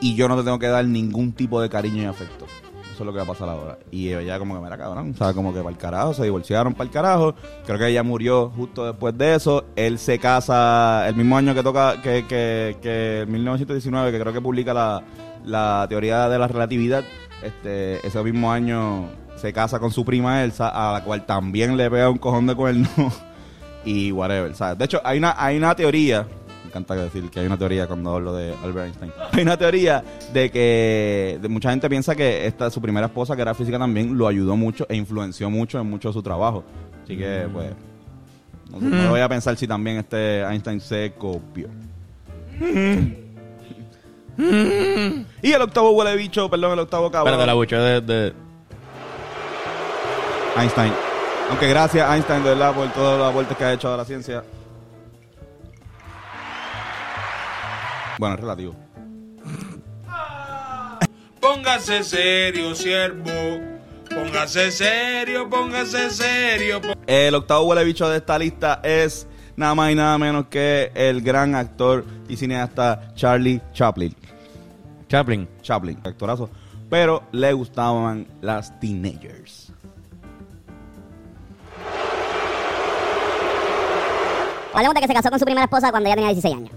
y 0.02 0.16
yo 0.16 0.28
no 0.28 0.36
te 0.36 0.42
tengo 0.42 0.58
que 0.58 0.66
dar 0.66 0.84
ningún 0.84 1.32
tipo 1.32 1.62
de 1.62 1.70
cariño 1.70 2.02
y 2.02 2.06
afecto. 2.06 2.46
Eso 2.92 3.04
es 3.04 3.06
lo 3.06 3.12
que 3.12 3.18
va 3.20 3.24
a 3.24 3.28
pasar 3.28 3.50
ahora. 3.50 3.78
Y 3.92 4.12
ella 4.12 4.40
como 4.40 4.56
que 4.56 4.62
me 4.62 4.66
era 4.66 4.80
cabrón, 4.80 5.12
o 5.14 5.16
sea, 5.16 5.36
como 5.36 5.54
que 5.54 5.60
para 5.60 5.70
el 5.70 5.78
carajo, 5.78 6.16
se 6.16 6.24
divorciaron 6.24 6.74
para 6.74 6.86
el 6.86 6.90
carajo. 6.90 7.36
Creo 7.68 7.78
que 7.78 7.90
ella 7.90 8.02
murió 8.02 8.52
justo 8.56 8.84
después 8.84 9.16
de 9.16 9.36
eso. 9.36 9.66
Él 9.76 10.00
se 10.00 10.18
casa 10.18 11.08
el 11.08 11.16
mismo 11.16 11.38
año 11.38 11.54
que 11.54 11.62
toca, 11.62 12.02
que, 12.02 12.26
que, 12.26 12.78
que 12.82 13.22
en 13.22 13.32
1919, 13.32 14.12
que 14.12 14.20
creo 14.20 14.34
que 14.34 14.42
publica 14.42 14.74
la, 14.74 15.04
la 15.46 15.86
teoría 15.88 16.30
de 16.30 16.40
la 16.40 16.48
relatividad. 16.48 17.04
Este, 17.44 18.08
ese 18.08 18.24
mismo 18.24 18.52
año 18.52 19.08
se 19.36 19.54
casa 19.54 19.78
con 19.78 19.92
su 19.92 20.04
prima 20.04 20.44
Elsa, 20.44 20.70
a 20.70 20.94
la 20.94 21.04
cual 21.04 21.28
también 21.28 21.78
le 21.78 21.92
pega 21.92 22.10
un 22.10 22.18
cojón 22.18 22.48
de 22.48 22.56
cuerno. 22.56 22.90
y 23.86 24.12
whatever, 24.12 24.54
¿sabes? 24.56 24.78
De 24.78 24.86
hecho, 24.86 25.00
hay 25.04 25.18
una, 25.20 25.36
hay 25.38 25.58
una 25.58 25.76
teoría, 25.76 26.26
me 26.64 26.70
encanta 26.70 26.96
decir 26.96 27.30
que 27.30 27.40
hay 27.40 27.46
una 27.46 27.58
teoría 27.58 27.88
cuando 27.88 28.16
hablo 28.16 28.34
de 28.36 28.54
Albert 28.64 28.88
Einstein. 28.88 29.12
Hay 29.32 29.42
una 29.44 29.56
teoría 29.58 30.04
de 30.34 30.50
que 30.52 31.38
de 31.42 31.48
mucha 31.48 31.70
gente 31.70 31.88
piensa 31.90 32.16
que 32.16 32.48
esta 32.48 32.70
su 32.72 32.82
primera 32.82 33.06
esposa, 33.08 33.36
que 33.36 33.42
era 33.44 33.54
física 33.54 33.78
también, 33.80 34.18
lo 34.18 34.28
ayudó 34.28 34.56
mucho 34.58 34.86
e 34.90 34.96
influenció 34.96 35.50
mucho 35.50 35.80
en 35.80 35.90
mucho 35.90 36.10
de 36.10 36.14
su 36.14 36.22
trabajo. 36.24 36.64
Así 37.04 37.16
que, 37.18 37.48
pues, 37.54 37.70
no, 38.72 38.80
sé, 38.80 38.86
no 38.86 39.10
voy 39.12 39.20
a 39.22 39.30
pensar 39.30 39.56
si 39.56 39.68
también 39.68 39.98
este 39.98 40.42
Einstein 40.42 40.82
se 40.82 41.14
copió. 41.18 41.68
y 45.42 45.52
el 45.52 45.62
octavo 45.62 45.92
huele 45.92 46.16
bicho, 46.16 46.50
perdón, 46.50 46.74
el 46.74 46.80
octavo 46.80 47.10
cabrón. 47.12 47.34
Espérate, 47.34 47.48
la 47.48 47.54
bucha 47.54 47.80
de, 47.80 48.02
de- 48.02 48.34
Einstein. 50.58 50.94
Aunque 51.50 51.70
gracias 51.70 52.10
Einstein 52.10 52.44
de 52.44 52.50
verdad 52.50 52.74
por 52.74 52.92
todas 52.94 53.20
las 53.20 53.34
vueltas 53.34 53.58
que 53.58 53.64
ha 53.64 53.74
hecho 53.74 53.94
a 53.94 53.98
la 53.98 54.06
ciencia. 54.06 54.44
Bueno, 58.18 58.36
es 58.36 58.42
relativo. 58.42 58.76
Póngase 61.40 62.04
serio, 62.04 62.74
siervo. 62.74 63.32
Póngase 64.10 64.72
serio, 64.72 65.50
póngase 65.50 66.10
serio. 66.10 66.82
El 67.06 67.36
octavo 67.36 67.66
huele 67.66 67.84
bicho 67.84 68.10
de 68.10 68.18
esta 68.18 68.40
lista 68.40 68.80
es 68.84 69.28
nada 69.56 69.76
más 69.76 69.92
y 69.92 69.96
nada 69.96 70.18
menos 70.18 70.48
que 70.48 70.92
el 70.96 71.22
gran 71.22 71.54
actor 71.54 72.06
y 72.28 72.38
cineasta 72.38 73.14
Charlie 73.14 73.62
Chaplin. 73.74 74.16
Chaplin. 75.08 75.48
Chaplin, 75.62 76.00
actorazo. 76.04 76.50
Pero 76.90 77.24
le 77.32 77.54
gustaban 77.54 78.28
las 78.42 78.80
teenagers. 78.80 79.72
Hablemos 84.76 84.94
de 84.96 85.02
que 85.02 85.08
se 85.08 85.14
casó 85.14 85.30
con 85.30 85.40
su 85.40 85.46
primera 85.46 85.64
esposa 85.66 85.90
cuando 85.92 86.08
ella 86.08 86.16
tenía 86.16 86.32
16 86.32 86.56
años. 86.56 86.72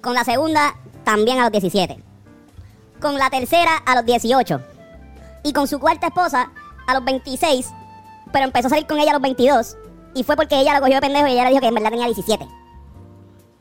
Con 0.00 0.14
la 0.14 0.24
segunda, 0.24 0.74
también 1.04 1.38
a 1.40 1.42
los 1.44 1.52
17. 1.52 1.98
Con 3.00 3.16
la 3.18 3.30
tercera, 3.30 3.76
a 3.84 3.94
los 3.96 4.04
18. 4.04 4.60
Y 5.44 5.52
con 5.52 5.66
su 5.68 5.78
cuarta 5.80 6.08
esposa, 6.08 6.50
a 6.86 6.94
los 6.94 7.04
26. 7.04 7.70
Pero 8.32 8.44
empezó 8.44 8.66
a 8.66 8.70
salir 8.70 8.86
con 8.86 8.98
ella 8.98 9.10
a 9.10 9.14
los 9.14 9.22
22. 9.22 9.76
Y 10.14 10.22
fue 10.24 10.36
porque 10.36 10.60
ella 10.60 10.74
lo 10.74 10.80
cogió 10.80 10.94
de 10.96 11.00
pendejo 11.00 11.26
y 11.26 11.32
ella 11.32 11.44
le 11.44 11.50
dijo 11.50 11.60
que 11.60 11.68
en 11.68 11.74
verdad 11.74 11.90
tenía 11.90 12.06
17. 12.06 12.46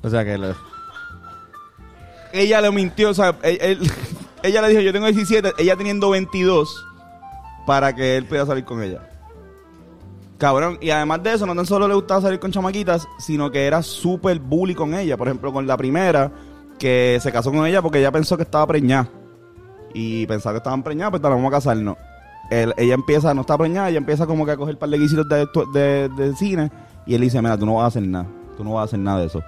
O 0.04 0.10
sea 0.10 0.24
que... 0.24 0.38
lo- 0.38 0.56
Ella 2.34 2.62
le 2.62 2.72
mintió, 2.72 3.10
o 3.10 3.14
sea, 3.14 3.36
ella 3.44 4.62
le 4.62 4.68
dijo, 4.70 4.82
yo 4.82 4.92
tengo 4.94 5.06
17, 5.08 5.54
ella 5.58 5.76
teniendo 5.76 6.10
22, 6.10 6.86
para 7.66 7.94
que 7.96 8.18
él 8.18 8.26
pudiera 8.26 8.46
salir 8.46 8.66
con 8.66 8.82
ella. 8.84 9.02
Cabrón, 10.38 10.78
y 10.82 10.90
además 10.90 11.24
de 11.24 11.34
eso, 11.34 11.46
no 11.46 11.56
tan 11.56 11.66
solo 11.66 11.88
le 11.88 11.94
gustaba 11.96 12.22
salir 12.22 12.40
con 12.40 12.52
chamaquitas, 12.52 13.08
sino 13.18 13.50
que 13.52 13.66
era 13.66 13.82
súper 13.82 14.40
bully 14.40 14.76
con 14.76 14.94
ella. 14.94 15.16
Por 15.16 15.28
ejemplo, 15.28 15.54
con 15.54 15.66
la 15.66 15.78
primera, 15.78 16.32
que 16.78 17.18
se 17.22 17.32
casó 17.32 17.52
con 17.52 17.66
ella 17.66 17.82
porque 17.82 18.00
ella 18.00 18.12
pensó 18.12 18.36
que 18.36 18.44
estaba 18.44 18.68
preñada. 18.68 19.08
Y 19.94 20.26
pensaba 20.28 20.54
que 20.54 20.58
estaban 20.58 20.84
preñadas, 20.84 21.12
pues 21.12 21.22
vamos 21.22 21.48
a 21.48 21.52
casarnos. 21.52 21.96
Él- 22.52 22.74
ella 22.78 22.94
empieza, 22.96 23.34
no 23.34 23.42
está 23.42 23.58
preñada, 23.58 23.90
ella 23.90 23.98
empieza 23.98 24.28
como 24.28 24.46
que 24.46 24.52
a 24.52 24.58
coger 24.58 24.76
un 24.76 24.80
par 24.80 24.90
de 24.90 24.98
guisitos 25.00 25.26
de, 25.30 26.10
de, 26.10 26.36
cine. 26.36 26.70
Y 27.06 27.16
él 27.16 27.22
dice, 27.22 27.42
mira, 27.42 27.58
tú 27.58 27.66
no 27.66 27.76
vas 27.76 27.84
a 27.84 27.88
hacer 27.88 28.04
nada. 28.04 28.28
Tú 28.58 28.64
no 28.64 28.74
vas 28.74 28.82
a 28.82 28.86
hacer 28.86 29.00
nada 29.00 29.20
de 29.22 29.28
eso. 29.28 29.42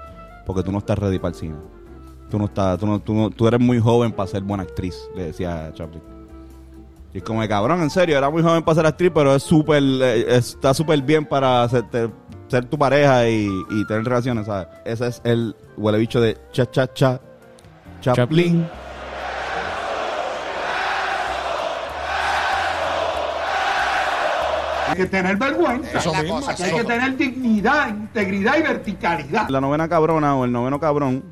Porque 0.46 0.64
tú 0.64 0.72
no 0.72 0.78
estás 0.78 0.98
ready 0.98 1.20
para 1.20 1.30
el 1.30 1.36
cine. 1.36 1.56
Tú 2.30 2.40
no 2.40 2.46
estás, 2.46 2.80
tú, 2.80 2.88
no, 2.88 3.00
tú, 3.00 3.14
no- 3.14 3.30
tú 3.30 3.46
eres 3.48 3.60
muy 3.60 3.80
joven 3.80 4.14
para 4.14 4.28
ser 4.28 4.42
buena 4.44 4.64
actriz, 4.64 4.96
le 5.16 5.26
decía 5.26 5.70
Chaplin. 5.74 6.02
Y 7.18 7.20
es 7.20 7.24
como 7.24 7.42
de 7.42 7.48
cabrón, 7.48 7.82
en 7.82 7.90
serio, 7.90 8.16
era 8.16 8.30
muy 8.30 8.44
joven 8.44 8.62
para 8.62 8.76
ser 8.76 8.86
actriz, 8.86 9.10
pero 9.12 9.34
es 9.34 9.42
súper, 9.42 9.82
eh, 9.82 10.36
está 10.38 10.72
súper 10.72 11.02
bien 11.02 11.26
para 11.26 11.68
ser, 11.68 11.84
tu 12.70 12.78
pareja 12.78 13.28
y, 13.28 13.50
y 13.72 13.88
tener 13.88 14.04
relaciones, 14.04 14.46
¿sabes? 14.46 14.68
Ese 14.86 15.08
es 15.08 15.22
el 15.24 15.56
huele 15.78 15.98
bicho 15.98 16.22
de 16.22 16.38
cha 16.52 16.70
cha 16.70 16.94
cha 16.94 17.20
Chaplin. 18.02 18.16
Chaplin. 18.16 18.70
Hay 24.90 24.96
que 24.98 25.06
tener 25.08 25.38
vergüenza. 25.38 25.98
Eso 25.98 26.14
mismo. 26.14 26.40
Hay 26.48 26.72
que 26.72 26.84
tener 26.84 27.18
dignidad, 27.18 27.90
integridad 27.90 28.58
y 28.60 28.62
verticalidad. 28.62 29.50
La 29.50 29.60
novena 29.60 29.90
cabrona 29.90 30.36
o 30.36 30.46
el 30.46 30.52
noveno 30.52 30.80
cabrón 30.80 31.24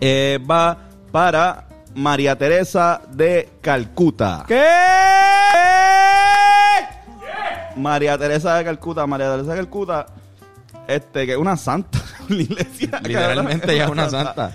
eh, 0.00 0.40
va 0.50 0.76
para 1.12 1.68
María 1.94 2.36
Teresa 2.36 3.00
de 3.12 3.48
Calcuta. 3.60 4.44
¿Qué? 4.48 4.64
María 7.76 8.16
Teresa 8.18 8.56
de 8.56 8.64
Calcuta, 8.64 9.06
María 9.06 9.30
Teresa 9.32 9.52
de 9.52 9.56
Calcuta, 9.58 10.06
este, 10.88 11.26
que 11.26 11.32
es 11.32 11.38
una 11.38 11.56
santa 11.56 11.98
en 12.28 12.36
la 12.36 12.42
iglesia. 12.42 13.00
Literalmente 13.02 13.72
ella 13.74 13.84
es 13.84 13.90
una 13.90 14.08
santa. 14.10 14.52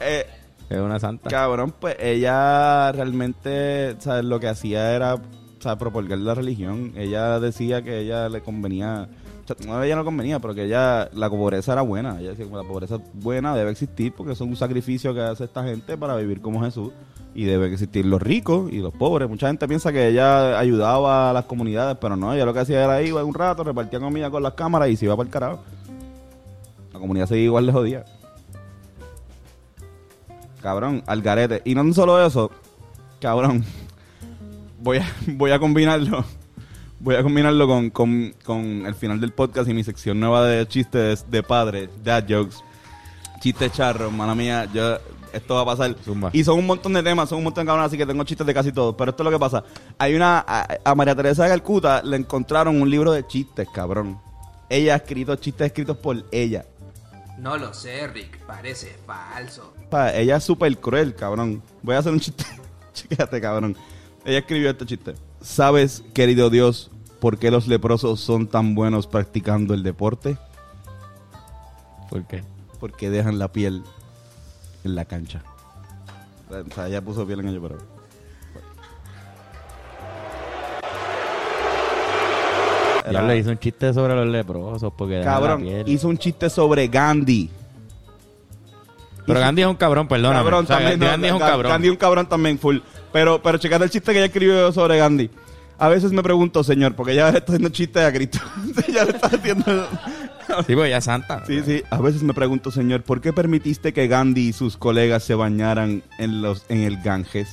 Eh, 0.00 0.26
Es 0.68 0.78
una 0.78 0.98
santa. 0.98 1.28
Cabrón, 1.30 1.74
pues 1.78 1.96
ella 2.00 2.90
realmente, 2.92 3.96
¿sabes? 3.98 4.24
Lo 4.24 4.40
que 4.40 4.48
hacía 4.48 4.92
era, 4.94 5.16
¿sabes? 5.60 5.78
Propulgar 5.78 6.18
la 6.18 6.34
religión. 6.34 6.92
Ella 6.96 7.38
decía 7.40 7.82
que 7.82 8.00
ella 8.00 8.28
le 8.28 8.40
convenía, 8.40 9.08
no 9.66 9.82
ella 9.82 9.96
no 9.96 10.04
convenía, 10.04 10.38
pero 10.38 10.54
que 10.54 10.64
ella, 10.64 11.08
la 11.12 11.28
pobreza 11.28 11.72
era 11.72 11.82
buena. 11.82 12.18
Ella 12.20 12.30
decía 12.30 12.46
la 12.46 12.62
pobreza 12.62 12.98
buena, 13.14 13.54
debe 13.54 13.70
existir 13.70 14.12
porque 14.12 14.34
son 14.34 14.48
un 14.48 14.56
sacrificio 14.56 15.14
que 15.14 15.20
hace 15.20 15.44
esta 15.44 15.64
gente 15.64 15.96
para 15.96 16.16
vivir 16.16 16.40
como 16.40 16.62
Jesús. 16.62 16.92
Y 17.34 17.44
debe 17.44 17.72
existir 17.72 18.04
los 18.04 18.20
ricos 18.20 18.70
y 18.70 18.78
los 18.78 18.92
pobres. 18.92 19.28
Mucha 19.28 19.46
gente 19.46 19.66
piensa 19.66 19.90
que 19.90 20.08
ella 20.08 20.58
ayudaba 20.58 21.30
a 21.30 21.32
las 21.32 21.46
comunidades, 21.46 21.96
pero 21.98 22.14
no, 22.14 22.34
ella 22.34 22.44
lo 22.44 22.52
que 22.52 22.60
hacía 22.60 22.84
era 22.84 23.00
ir 23.00 23.14
un 23.14 23.32
rato, 23.32 23.64
repartía 23.64 24.00
comida 24.00 24.30
con 24.30 24.42
las 24.42 24.52
cámaras 24.52 24.90
y 24.90 24.96
se 24.96 25.06
iba 25.06 25.16
para 25.16 25.26
el 25.26 25.32
carajo. 25.32 25.60
La 26.92 27.00
comunidad 27.00 27.26
seguía 27.26 27.44
igual 27.44 27.64
de 27.64 27.72
jodida. 27.72 28.04
Cabrón, 30.60 31.02
al 31.06 31.22
garete. 31.22 31.62
Y 31.64 31.74
no 31.74 31.92
solo 31.94 32.24
eso, 32.24 32.50
cabrón. 33.20 33.64
Voy 34.80 34.98
a, 34.98 35.06
voy 35.28 35.52
a 35.52 35.60
combinarlo. 35.60 36.24
Voy 37.02 37.16
a 37.16 37.22
combinarlo 37.24 37.66
con, 37.66 37.90
con, 37.90 38.32
con 38.44 38.86
el 38.86 38.94
final 38.94 39.20
del 39.20 39.32
podcast 39.32 39.68
y 39.68 39.74
mi 39.74 39.82
sección 39.82 40.20
nueva 40.20 40.46
de 40.46 40.68
chistes 40.68 41.28
de 41.28 41.42
padre, 41.42 41.90
dad 42.04 42.24
jokes. 42.28 42.58
Chistes 43.40 43.72
charros, 43.72 44.12
mala 44.12 44.36
mía. 44.36 44.68
Yo 44.72 44.98
esto 45.32 45.56
va 45.56 45.62
a 45.62 45.64
pasar. 45.64 45.96
Zumba. 46.04 46.30
Y 46.32 46.44
son 46.44 46.60
un 46.60 46.66
montón 46.66 46.92
de 46.92 47.02
temas, 47.02 47.28
son 47.28 47.38
un 47.38 47.44
montón 47.44 47.64
de 47.64 47.66
cabrones, 47.66 47.88
así 47.88 47.98
que 47.98 48.06
tengo 48.06 48.22
chistes 48.22 48.46
de 48.46 48.54
casi 48.54 48.70
todo. 48.70 48.96
Pero 48.96 49.10
esto 49.10 49.24
es 49.24 49.24
lo 49.24 49.32
que 49.32 49.38
pasa. 49.40 49.64
Hay 49.98 50.14
una, 50.14 50.44
a, 50.46 50.68
a 50.84 50.94
María 50.94 51.16
Teresa 51.16 51.42
de 51.42 51.48
Calcuta 51.48 52.04
le 52.04 52.18
encontraron 52.18 52.80
un 52.80 52.88
libro 52.88 53.10
de 53.10 53.26
chistes, 53.26 53.66
cabrón. 53.74 54.20
Ella 54.68 54.94
ha 54.94 54.96
escrito 54.98 55.34
chistes 55.34 55.66
escritos 55.66 55.96
por 55.96 56.24
ella. 56.30 56.66
No 57.36 57.56
lo 57.56 57.74
sé, 57.74 58.06
Rick. 58.06 58.38
Parece 58.46 58.96
falso. 59.04 59.74
Pa, 59.90 60.14
ella 60.14 60.36
es 60.36 60.44
súper 60.44 60.78
cruel, 60.78 61.16
cabrón. 61.16 61.64
Voy 61.82 61.96
a 61.96 61.98
hacer 61.98 62.12
un 62.12 62.20
chiste. 62.20 62.44
Chécate, 62.94 63.40
cabrón. 63.40 63.76
Ella 64.24 64.38
escribió 64.38 64.70
este 64.70 64.86
chiste. 64.86 65.14
¿Sabes, 65.42 66.02
querido 66.14 66.50
Dios, 66.50 66.90
por 67.20 67.38
qué 67.38 67.50
los 67.50 67.66
leprosos 67.66 68.20
son 68.20 68.46
tan 68.46 68.74
buenos 68.74 69.06
practicando 69.06 69.74
el 69.74 69.82
deporte? 69.82 70.36
¿Por 72.10 72.24
qué? 72.26 72.42
Porque 72.78 73.10
dejan 73.10 73.38
la 73.38 73.48
piel 73.48 73.82
en 74.84 74.94
la 74.94 75.04
cancha. 75.04 75.42
O 76.50 76.74
sea, 76.74 76.88
ella 76.88 77.02
puso 77.02 77.26
piel 77.26 77.40
en 77.40 77.48
ello, 77.48 77.62
pero... 77.62 77.78
Ya 83.10 83.22
le 83.22 83.36
hizo 83.36 83.50
un 83.50 83.58
chiste 83.58 83.92
sobre 83.92 84.14
los 84.14 84.26
leprosos 84.28 84.92
porque 84.96 85.22
Cabrón, 85.22 85.64
la 85.64 85.70
piel. 85.82 85.88
hizo 85.88 86.08
un 86.08 86.16
chiste 86.18 86.48
sobre 86.48 86.86
Gandhi. 86.88 87.50
Pero 89.26 89.40
Gandhi 89.40 89.62
es 89.62 89.68
un 89.68 89.74
cabrón, 89.76 90.08
perdóname. 90.08 90.38
Cabrón 90.38 90.64
O 90.64 90.66
sea, 90.66 90.76
también. 90.78 90.98
no, 91.00 91.06
Gandhi 91.06 91.26
es 91.26 91.32
un 91.32 91.38
cabrón. 91.38 91.72
Gandhi 91.72 91.88
es 91.88 91.92
un 91.92 91.96
cabrón 91.98 92.26
también, 92.26 92.58
full. 92.58 92.78
Pero, 93.12 93.42
pero 93.42 93.58
checate 93.58 93.84
el 93.84 93.90
chiste 93.90 94.12
que 94.12 94.18
ella 94.18 94.26
escribió 94.26 94.72
sobre 94.72 94.96
Gandhi. 94.98 95.30
A 95.78 95.88
veces 95.88 96.12
me 96.12 96.22
pregunto, 96.22 96.62
señor, 96.62 96.94
porque 96.94 97.12
ella 97.12 97.28
está 97.30 97.52
haciendo 97.52 97.68
chistes 97.70 98.04
a 98.04 98.12
Cristo. 98.12 98.38
ella 98.88 99.04
le 99.04 99.10
está 99.12 99.26
haciendo... 99.26 99.88
Sí, 100.66 100.74
porque 100.74 100.86
ella 100.86 100.98
es 100.98 101.04
santa. 101.04 101.44
Sí, 101.46 101.62
sí. 101.64 101.82
A 101.90 102.00
veces 102.00 102.22
me 102.22 102.34
pregunto, 102.34 102.70
señor, 102.70 103.02
¿por 103.02 103.20
qué 103.20 103.32
permitiste 103.32 103.92
que 103.92 104.06
Gandhi 104.06 104.48
y 104.48 104.52
sus 104.52 104.76
colegas 104.76 105.24
se 105.24 105.34
bañaran 105.34 106.02
en, 106.18 106.42
los, 106.42 106.64
en 106.68 106.82
el 106.82 107.00
Ganges? 107.02 107.52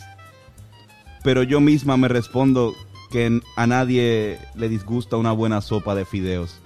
Pero 1.24 1.44
yo 1.44 1.60
misma 1.60 1.98
me 1.98 2.08
respondo 2.08 2.74
que 3.12 3.42
a 3.56 3.68
nadie 3.68 4.40
le 4.56 4.70
disgusta 4.70 5.18
una 5.18 5.32
buena 5.32 5.62
sopa 5.62 5.96
de 5.96 6.06
fideos. 6.06 6.60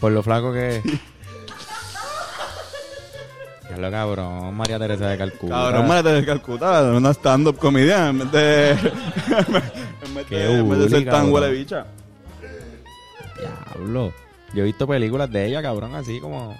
Por 0.00 0.12
lo 0.12 0.22
flaco 0.22 0.52
que 0.52 0.76
es. 0.76 0.82
Ya 3.70 3.76
lo 3.76 3.90
cabrón, 3.90 4.54
María 4.54 4.78
Teresa 4.78 5.08
de 5.08 5.18
Calcuta. 5.18 5.54
Cabrón, 5.54 5.88
María 5.88 6.12
de 6.12 6.24
Calcuta, 6.24 6.82
una 6.84 7.10
stand-up 7.10 7.58
comedian. 7.58 8.08
En 8.08 8.18
vez 8.18 8.32
de, 8.32 8.70
en 8.70 8.78
vez 9.52 9.64
de, 9.64 10.06
en 10.06 10.14
vez 10.14 10.28
de 10.30 10.62
bully, 10.62 10.88
ser 10.88 11.04
tan 11.04 11.30
huele 11.30 11.50
bicha. 11.50 11.86
Diablo. 13.38 14.12
Yo 14.54 14.62
he 14.62 14.66
visto 14.66 14.86
películas 14.86 15.30
de 15.30 15.46
ella, 15.46 15.60
cabrón, 15.60 15.94
así 15.94 16.18
como. 16.20 16.56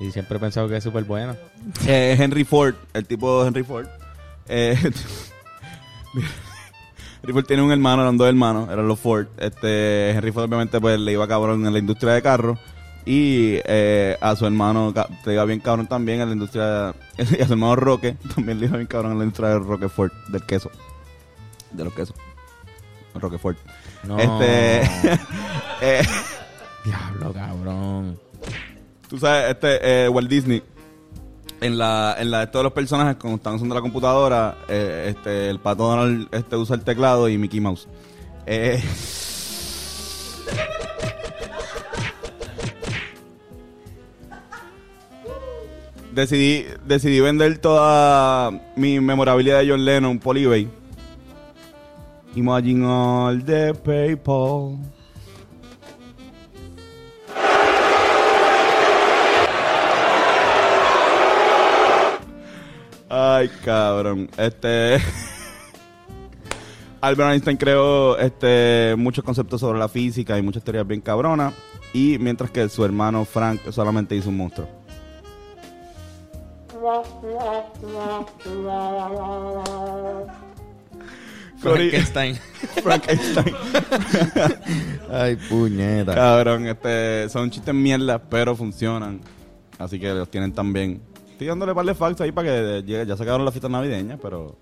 Y 0.00 0.10
siempre 0.10 0.38
he 0.38 0.40
pensado 0.40 0.68
que 0.68 0.76
es 0.78 0.84
súper 0.84 1.04
buena. 1.04 1.36
Eh, 1.86 2.16
Henry 2.18 2.44
Ford, 2.44 2.74
el 2.94 3.06
tipo 3.06 3.42
de 3.42 3.48
Henry 3.48 3.62
Ford. 3.62 3.86
Eh, 4.48 4.76
Henry 7.22 7.32
Ford 7.32 7.44
tiene 7.44 7.62
un 7.62 7.70
hermano, 7.70 8.02
eran 8.02 8.16
dos 8.16 8.28
hermanos, 8.28 8.70
eran 8.70 8.88
los 8.88 8.98
Ford. 8.98 9.26
Este, 9.38 10.10
Henry 10.10 10.32
Ford 10.32 10.44
obviamente 10.44 10.80
pues 10.80 10.98
le 10.98 11.12
iba 11.12 11.28
cabrón 11.28 11.66
en 11.66 11.72
la 11.72 11.78
industria 11.78 12.14
de 12.14 12.22
carros. 12.22 12.58
Y 13.06 13.58
eh, 13.64 14.16
a 14.20 14.34
su 14.34 14.46
hermano 14.46 14.94
le 15.26 15.32
iba 15.34 15.44
bien 15.44 15.60
cabrón 15.60 15.86
también 15.86 16.20
en 16.20 16.28
la 16.28 16.32
industria 16.32 16.94
y 17.18 17.42
a 17.42 17.46
su 17.46 17.52
hermano 17.52 17.76
Roque 17.76 18.16
también 18.34 18.58
le 18.60 18.66
iba 18.66 18.76
bien 18.76 18.86
cabrón 18.86 19.12
en 19.12 19.18
la 19.18 19.24
industria 19.24 19.50
del 19.50 19.64
Roquefort, 19.64 20.12
del 20.28 20.44
queso. 20.44 20.70
De 21.72 21.84
los 21.84 21.92
quesos. 21.92 22.16
Roquefort. 23.14 23.58
No. 24.04 24.18
Este 24.18 24.82
eh, 25.80 26.02
Diablo, 26.84 27.32
cabrón. 27.32 28.18
Tú 29.08 29.18
sabes, 29.18 29.50
este, 29.50 30.04
eh, 30.04 30.08
Walt 30.08 30.28
Disney, 30.28 30.62
en 31.60 31.78
la, 31.78 32.16
en 32.18 32.30
la 32.30 32.40
de 32.40 32.46
todos 32.48 32.64
los 32.64 32.72
personajes, 32.72 33.16
cuando 33.16 33.36
están 33.36 33.54
usando 33.54 33.74
la 33.74 33.80
computadora, 33.80 34.58
eh, 34.68 35.14
este, 35.14 35.48
el 35.48 35.60
pato 35.60 35.84
Donald 35.84 36.28
este, 36.32 36.56
usa 36.56 36.76
el 36.76 36.82
teclado 36.82 37.28
y 37.28 37.38
Mickey 37.38 37.60
Mouse. 37.60 37.88
Eh, 38.46 38.82
decidí, 46.14 46.66
decidí 46.86 47.20
vender 47.20 47.58
toda 47.58 48.50
mi 48.76 49.00
memorabilidad 49.00 49.60
de 49.60 49.70
John 49.70 49.84
Lennon 49.84 50.18
por 50.18 50.38
eBay. 50.38 50.68
Imagine 52.36 52.84
all 52.84 53.44
the 53.44 53.74
people. 53.74 54.78
Ay, 63.08 63.48
cabrón. 63.64 64.28
Este. 64.36 64.98
Albert 67.00 67.32
Einstein 67.32 67.56
creó 67.56 68.18
este, 68.18 68.94
muchos 68.96 69.22
conceptos 69.22 69.60
sobre 69.60 69.78
la 69.78 69.88
física 69.88 70.38
y 70.38 70.42
muchas 70.42 70.64
teorías 70.64 70.86
bien 70.86 71.00
cabronas. 71.00 71.54
Y 71.92 72.18
mientras 72.18 72.50
que 72.50 72.68
su 72.68 72.84
hermano 72.84 73.24
Frank 73.24 73.60
solamente 73.70 74.16
hizo 74.16 74.30
un 74.30 74.38
monstruo. 74.38 74.83
Frankenstein. 81.58 82.34
Frankenstein. 82.82 83.54
Ay, 85.10 85.36
puñeta. 85.48 86.14
Cabrón, 86.14 86.66
este, 86.66 87.28
son 87.28 87.50
chistes 87.50 87.74
mierda, 87.74 88.18
pero 88.18 88.54
funcionan. 88.54 89.20
Así 89.78 89.98
que 89.98 90.12
los 90.12 90.30
tienen 90.30 90.52
también. 90.52 91.00
Estoy 91.30 91.46
dándole 91.48 91.74
par 91.74 91.86
de 91.86 91.94
facts 91.94 92.20
ahí 92.20 92.32
para 92.32 92.48
que 92.48 92.82
llegue. 92.86 93.06
Ya 93.06 93.16
se 93.16 93.22
acabaron 93.22 93.44
las 93.44 93.54
fiestas 93.54 93.70
navideñas, 93.70 94.18
pero 94.20 94.58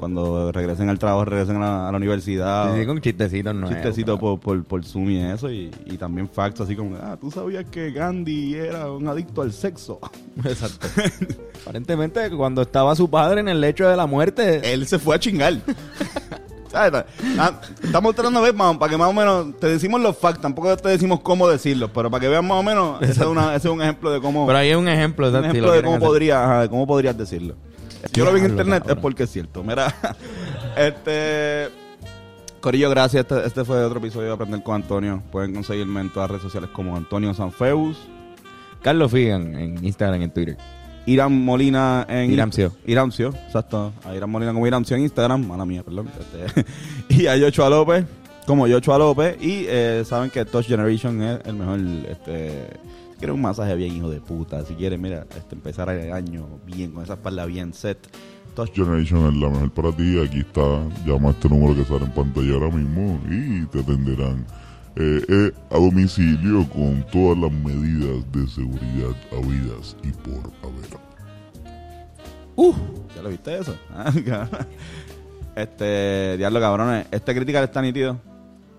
cuando 0.00 0.50
regresen 0.50 0.88
al 0.88 0.98
trabajo, 0.98 1.26
regresen 1.26 1.56
a 1.56 1.60
la, 1.60 1.88
a 1.88 1.92
la 1.92 1.96
universidad. 1.98 2.72
Sí, 2.74 2.80
sí, 2.80 2.86
con 2.86 3.00
chistecitos 3.02 3.54
nuevos. 3.54 3.70
Chistecito 3.76 4.18
por, 4.18 4.40
por, 4.40 4.64
por 4.64 4.82
Zoom 4.84 5.10
y 5.10 5.20
eso. 5.22 5.50
Y, 5.50 5.70
y 5.84 5.98
también 5.98 6.26
facts 6.28 6.62
así 6.62 6.74
como, 6.74 6.96
ah, 6.96 7.18
tú 7.20 7.30
sabías 7.30 7.66
que 7.66 7.90
Gandhi 7.92 8.54
era 8.54 8.90
un 8.90 9.06
adicto 9.06 9.42
al 9.42 9.52
sexo. 9.52 10.00
Exacto. 10.44 10.86
Aparentemente, 11.62 12.30
cuando 12.30 12.62
estaba 12.62 12.96
su 12.96 13.10
padre 13.10 13.40
en 13.40 13.48
el 13.48 13.60
lecho 13.60 13.86
de 13.86 13.96
la 13.96 14.06
muerte, 14.06 14.72
Él 14.72 14.86
se 14.86 14.98
fue 14.98 15.16
a 15.16 15.18
chingar. 15.20 15.54
Ah, 16.72 17.60
Estamos 17.82 18.14
tratando 18.14 18.40
de 18.44 18.52
ver, 18.52 18.54
para 18.78 18.88
que 18.88 18.96
más 18.96 19.08
o 19.08 19.12
menos 19.12 19.56
te 19.58 19.66
decimos 19.66 20.00
los 20.00 20.16
facts, 20.16 20.40
tampoco 20.40 20.76
te 20.76 20.88
decimos 20.90 21.18
cómo 21.18 21.48
decirlos, 21.48 21.90
pero 21.92 22.08
para 22.12 22.20
que 22.20 22.28
vean 22.28 22.46
más 22.46 22.58
o 22.58 22.62
menos, 22.62 23.02
ese 23.02 23.22
es, 23.22 23.26
una- 23.26 23.56
ese 23.56 23.66
es 23.66 23.74
un 23.74 23.82
ejemplo 23.82 24.12
de 24.12 24.20
cómo. 24.20 24.46
Pero 24.46 24.56
ahí 24.56 24.68
es 24.70 24.76
un 24.76 24.86
ejemplo, 24.86 25.28
un 25.30 25.36
ejemplo 25.36 25.66
lo 25.66 25.72
de 25.72 25.82
cómo 25.82 25.96
hacer. 25.96 26.06
podría, 26.06 26.44
ajá, 26.44 26.60
de 26.62 26.68
cómo 26.68 26.86
podrías 26.86 27.18
decirlo. 27.18 27.56
Yo 28.12 28.24
lo 28.24 28.32
vi 28.32 28.40
en 28.40 28.50
internet, 28.50 28.80
cabrón. 28.80 28.98
es 28.98 29.02
porque 29.02 29.22
es 29.24 29.30
cierto. 29.30 29.62
Mira, 29.62 29.94
este. 30.76 31.68
Corillo, 32.60 32.90
gracias. 32.90 33.22
Este, 33.22 33.46
este 33.46 33.64
fue 33.64 33.82
otro 33.82 33.98
episodio 33.98 34.28
de 34.28 34.34
Aprender 34.34 34.62
con 34.62 34.74
Antonio. 34.74 35.22
Pueden 35.32 35.54
conseguirme 35.54 36.00
en 36.00 36.10
todas 36.10 36.28
las 36.28 36.40
redes 36.40 36.42
sociales 36.42 36.70
como 36.72 36.96
Antonio 36.96 37.32
Sanfeus. 37.32 37.96
Carlos 38.82 39.10
Figan 39.10 39.54
en 39.56 39.84
Instagram 39.84 40.20
y 40.20 40.24
en 40.24 40.30
Twitter. 40.30 40.56
Irán 41.06 41.32
Molina 41.44 42.06
en 42.08 42.30
Iramcio. 42.30 42.72
Iramcio, 42.86 43.34
exacto. 43.46 43.92
A 44.04 44.14
Irán 44.14 44.30
Molina 44.30 44.52
como 44.52 44.66
Iramcio 44.66 44.96
en 44.96 45.02
Instagram, 45.02 45.46
mala 45.46 45.64
mía, 45.64 45.82
perdón. 45.82 46.10
Este, 46.18 46.64
y 47.08 47.26
a 47.26 47.36
Yochoa 47.36 47.70
López 47.70 48.04
como 48.46 48.66
Yochoa 48.66 48.98
López. 48.98 49.36
Y 49.40 49.66
eh, 49.68 50.02
saben 50.04 50.30
que 50.30 50.44
Touch 50.44 50.66
Generation 50.66 51.22
es 51.22 51.40
el 51.44 51.54
mejor. 51.54 51.78
Este, 52.08 52.68
quieres 53.20 53.34
un 53.34 53.42
masaje 53.42 53.76
bien, 53.76 53.94
hijo 53.94 54.10
de 54.10 54.20
puta. 54.20 54.64
Si 54.64 54.74
quieres, 54.74 54.98
mira, 54.98 55.26
este, 55.36 55.54
empezar 55.54 55.90
el 55.90 56.12
año 56.12 56.58
bien, 56.66 56.92
con 56.92 57.04
esa 57.04 57.14
espalda 57.14 57.46
bien 57.46 57.72
set. 57.74 57.98
Touch 58.54 58.72
Generation 58.74 59.26
es 59.28 59.34
la 59.34 59.48
mejor 59.48 59.70
para 59.70 59.92
ti. 59.92 60.18
Aquí 60.18 60.40
está. 60.40 60.60
Llama 61.06 61.28
a 61.28 61.32
este 61.32 61.48
número 61.48 61.76
que 61.76 61.84
sale 61.84 62.04
en 62.04 62.12
pantalla 62.12 62.54
ahora 62.54 62.70
mismo 62.70 63.20
y 63.30 63.66
te 63.66 63.80
atenderán 63.80 64.46
eh, 64.96 65.22
eh, 65.28 65.52
a 65.70 65.78
domicilio 65.78 66.68
con 66.70 67.06
todas 67.12 67.38
las 67.38 67.52
medidas 67.52 68.32
de 68.32 68.46
seguridad 68.48 69.14
habidas 69.30 69.96
y 70.02 70.10
por 70.12 70.50
haber. 70.62 70.98
Uh, 72.56 72.74
¿ya 73.14 73.22
lo 73.22 73.28
viste 73.28 73.58
eso? 73.58 73.76
Ah, 73.94 74.12
este, 75.56 76.36
diablo 76.38 76.60
cabrones. 76.60 77.06
Este 77.10 77.34
crítica 77.34 77.62
está 77.62 77.82
nítido. 77.82 78.29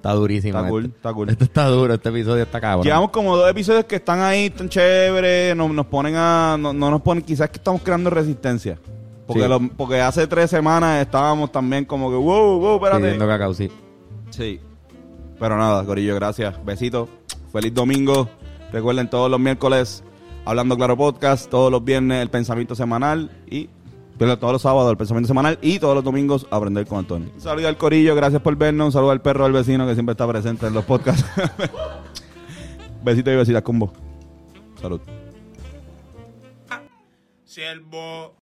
Está 0.02 0.14
durísimo. 0.14 0.58
Está 0.58 0.70
cool, 0.70 0.86
este. 0.86 0.96
está 0.98 1.14
cool. 1.14 1.30
Este 1.30 1.44
está 1.44 1.66
duro, 1.68 1.94
este 1.94 2.10
episodio 2.10 2.42
está 2.44 2.60
cabrón. 2.60 2.84
Llevamos 2.86 3.12
como 3.12 3.38
dos 3.38 3.50
episodios 3.52 3.86
que 3.86 3.98
están 3.98 4.20
ahí, 4.22 4.50
tan 4.50 4.68
chéveres, 4.68 5.56
nos, 5.56 5.70
nos 5.72 5.86
ponen 5.86 6.16
a, 6.16 6.58
no, 6.60 6.74
no 6.74 6.90
nos 6.90 7.02
ponen, 7.02 7.24
quizás 7.24 7.50
que 7.52 7.58
estamos 7.58 7.82
creando 7.84 8.10
resistencia. 8.10 8.80
Porque, 9.28 9.44
Sí. 9.44 9.48
lo- 9.48 9.62
porque 9.78 10.02
hace 10.02 10.26
tres 10.26 10.50
semanas 10.50 11.00
estábamos 11.02 11.52
también 11.52 11.86
como 11.86 12.10
que, 12.10 12.16
wow, 12.16 12.60
wow, 12.60 12.76
espérate. 12.78 13.04
Pidiendo 13.04 13.28
cacao, 13.28 13.54
sí. 13.54 13.70
Sí. 14.32 14.60
Pero 15.40 15.56
nada, 15.58 15.86
Corillo, 15.86 16.16
gracias. 16.16 16.56
Besitos. 16.66 17.08
Feliz 17.52 17.74
domingo. 17.74 18.28
Recuerden 18.72 19.10
todos 19.10 19.30
los 19.30 19.40
miércoles 19.40 20.04
Hablando 20.46 20.76
Claro 20.78 20.98
Podcast, 20.98 21.50
todos 21.50 21.72
los 21.72 21.84
viernes 21.84 22.22
el 22.24 22.30
pensamiento 22.30 22.74
semanal 22.74 23.30
y 23.50 23.70
perdón, 24.18 24.40
todos 24.40 24.54
los 24.54 24.62
sábados 24.62 24.92
el 24.92 24.98
pensamiento 24.98 25.28
semanal 25.28 25.58
y 25.62 25.80
todos 25.80 25.96
los 25.96 26.04
domingos 26.04 26.48
aprender 26.52 26.86
con 26.86 27.00
Antonio. 27.00 27.30
Un 27.34 27.42
saludo 27.42 27.68
al 27.68 27.78
Corillo, 27.78 28.16
gracias 28.16 28.42
por 28.42 28.56
vernos. 28.56 28.88
Un 28.88 28.92
saludo 28.92 29.12
al 29.12 29.22
perro 29.22 29.44
del 29.44 29.54
vecino 29.54 29.88
que 29.88 29.94
siempre 29.94 30.12
está 30.12 30.28
presente 30.28 30.68
en 30.68 30.74
los 30.74 30.86
podcasts. 30.86 31.26
Besitos 33.04 33.34
y 33.34 33.36
besitas 33.38 33.64
con 33.64 33.80
vos. 33.80 33.92
Salud. 34.80 35.02
Siervo. 37.44 38.36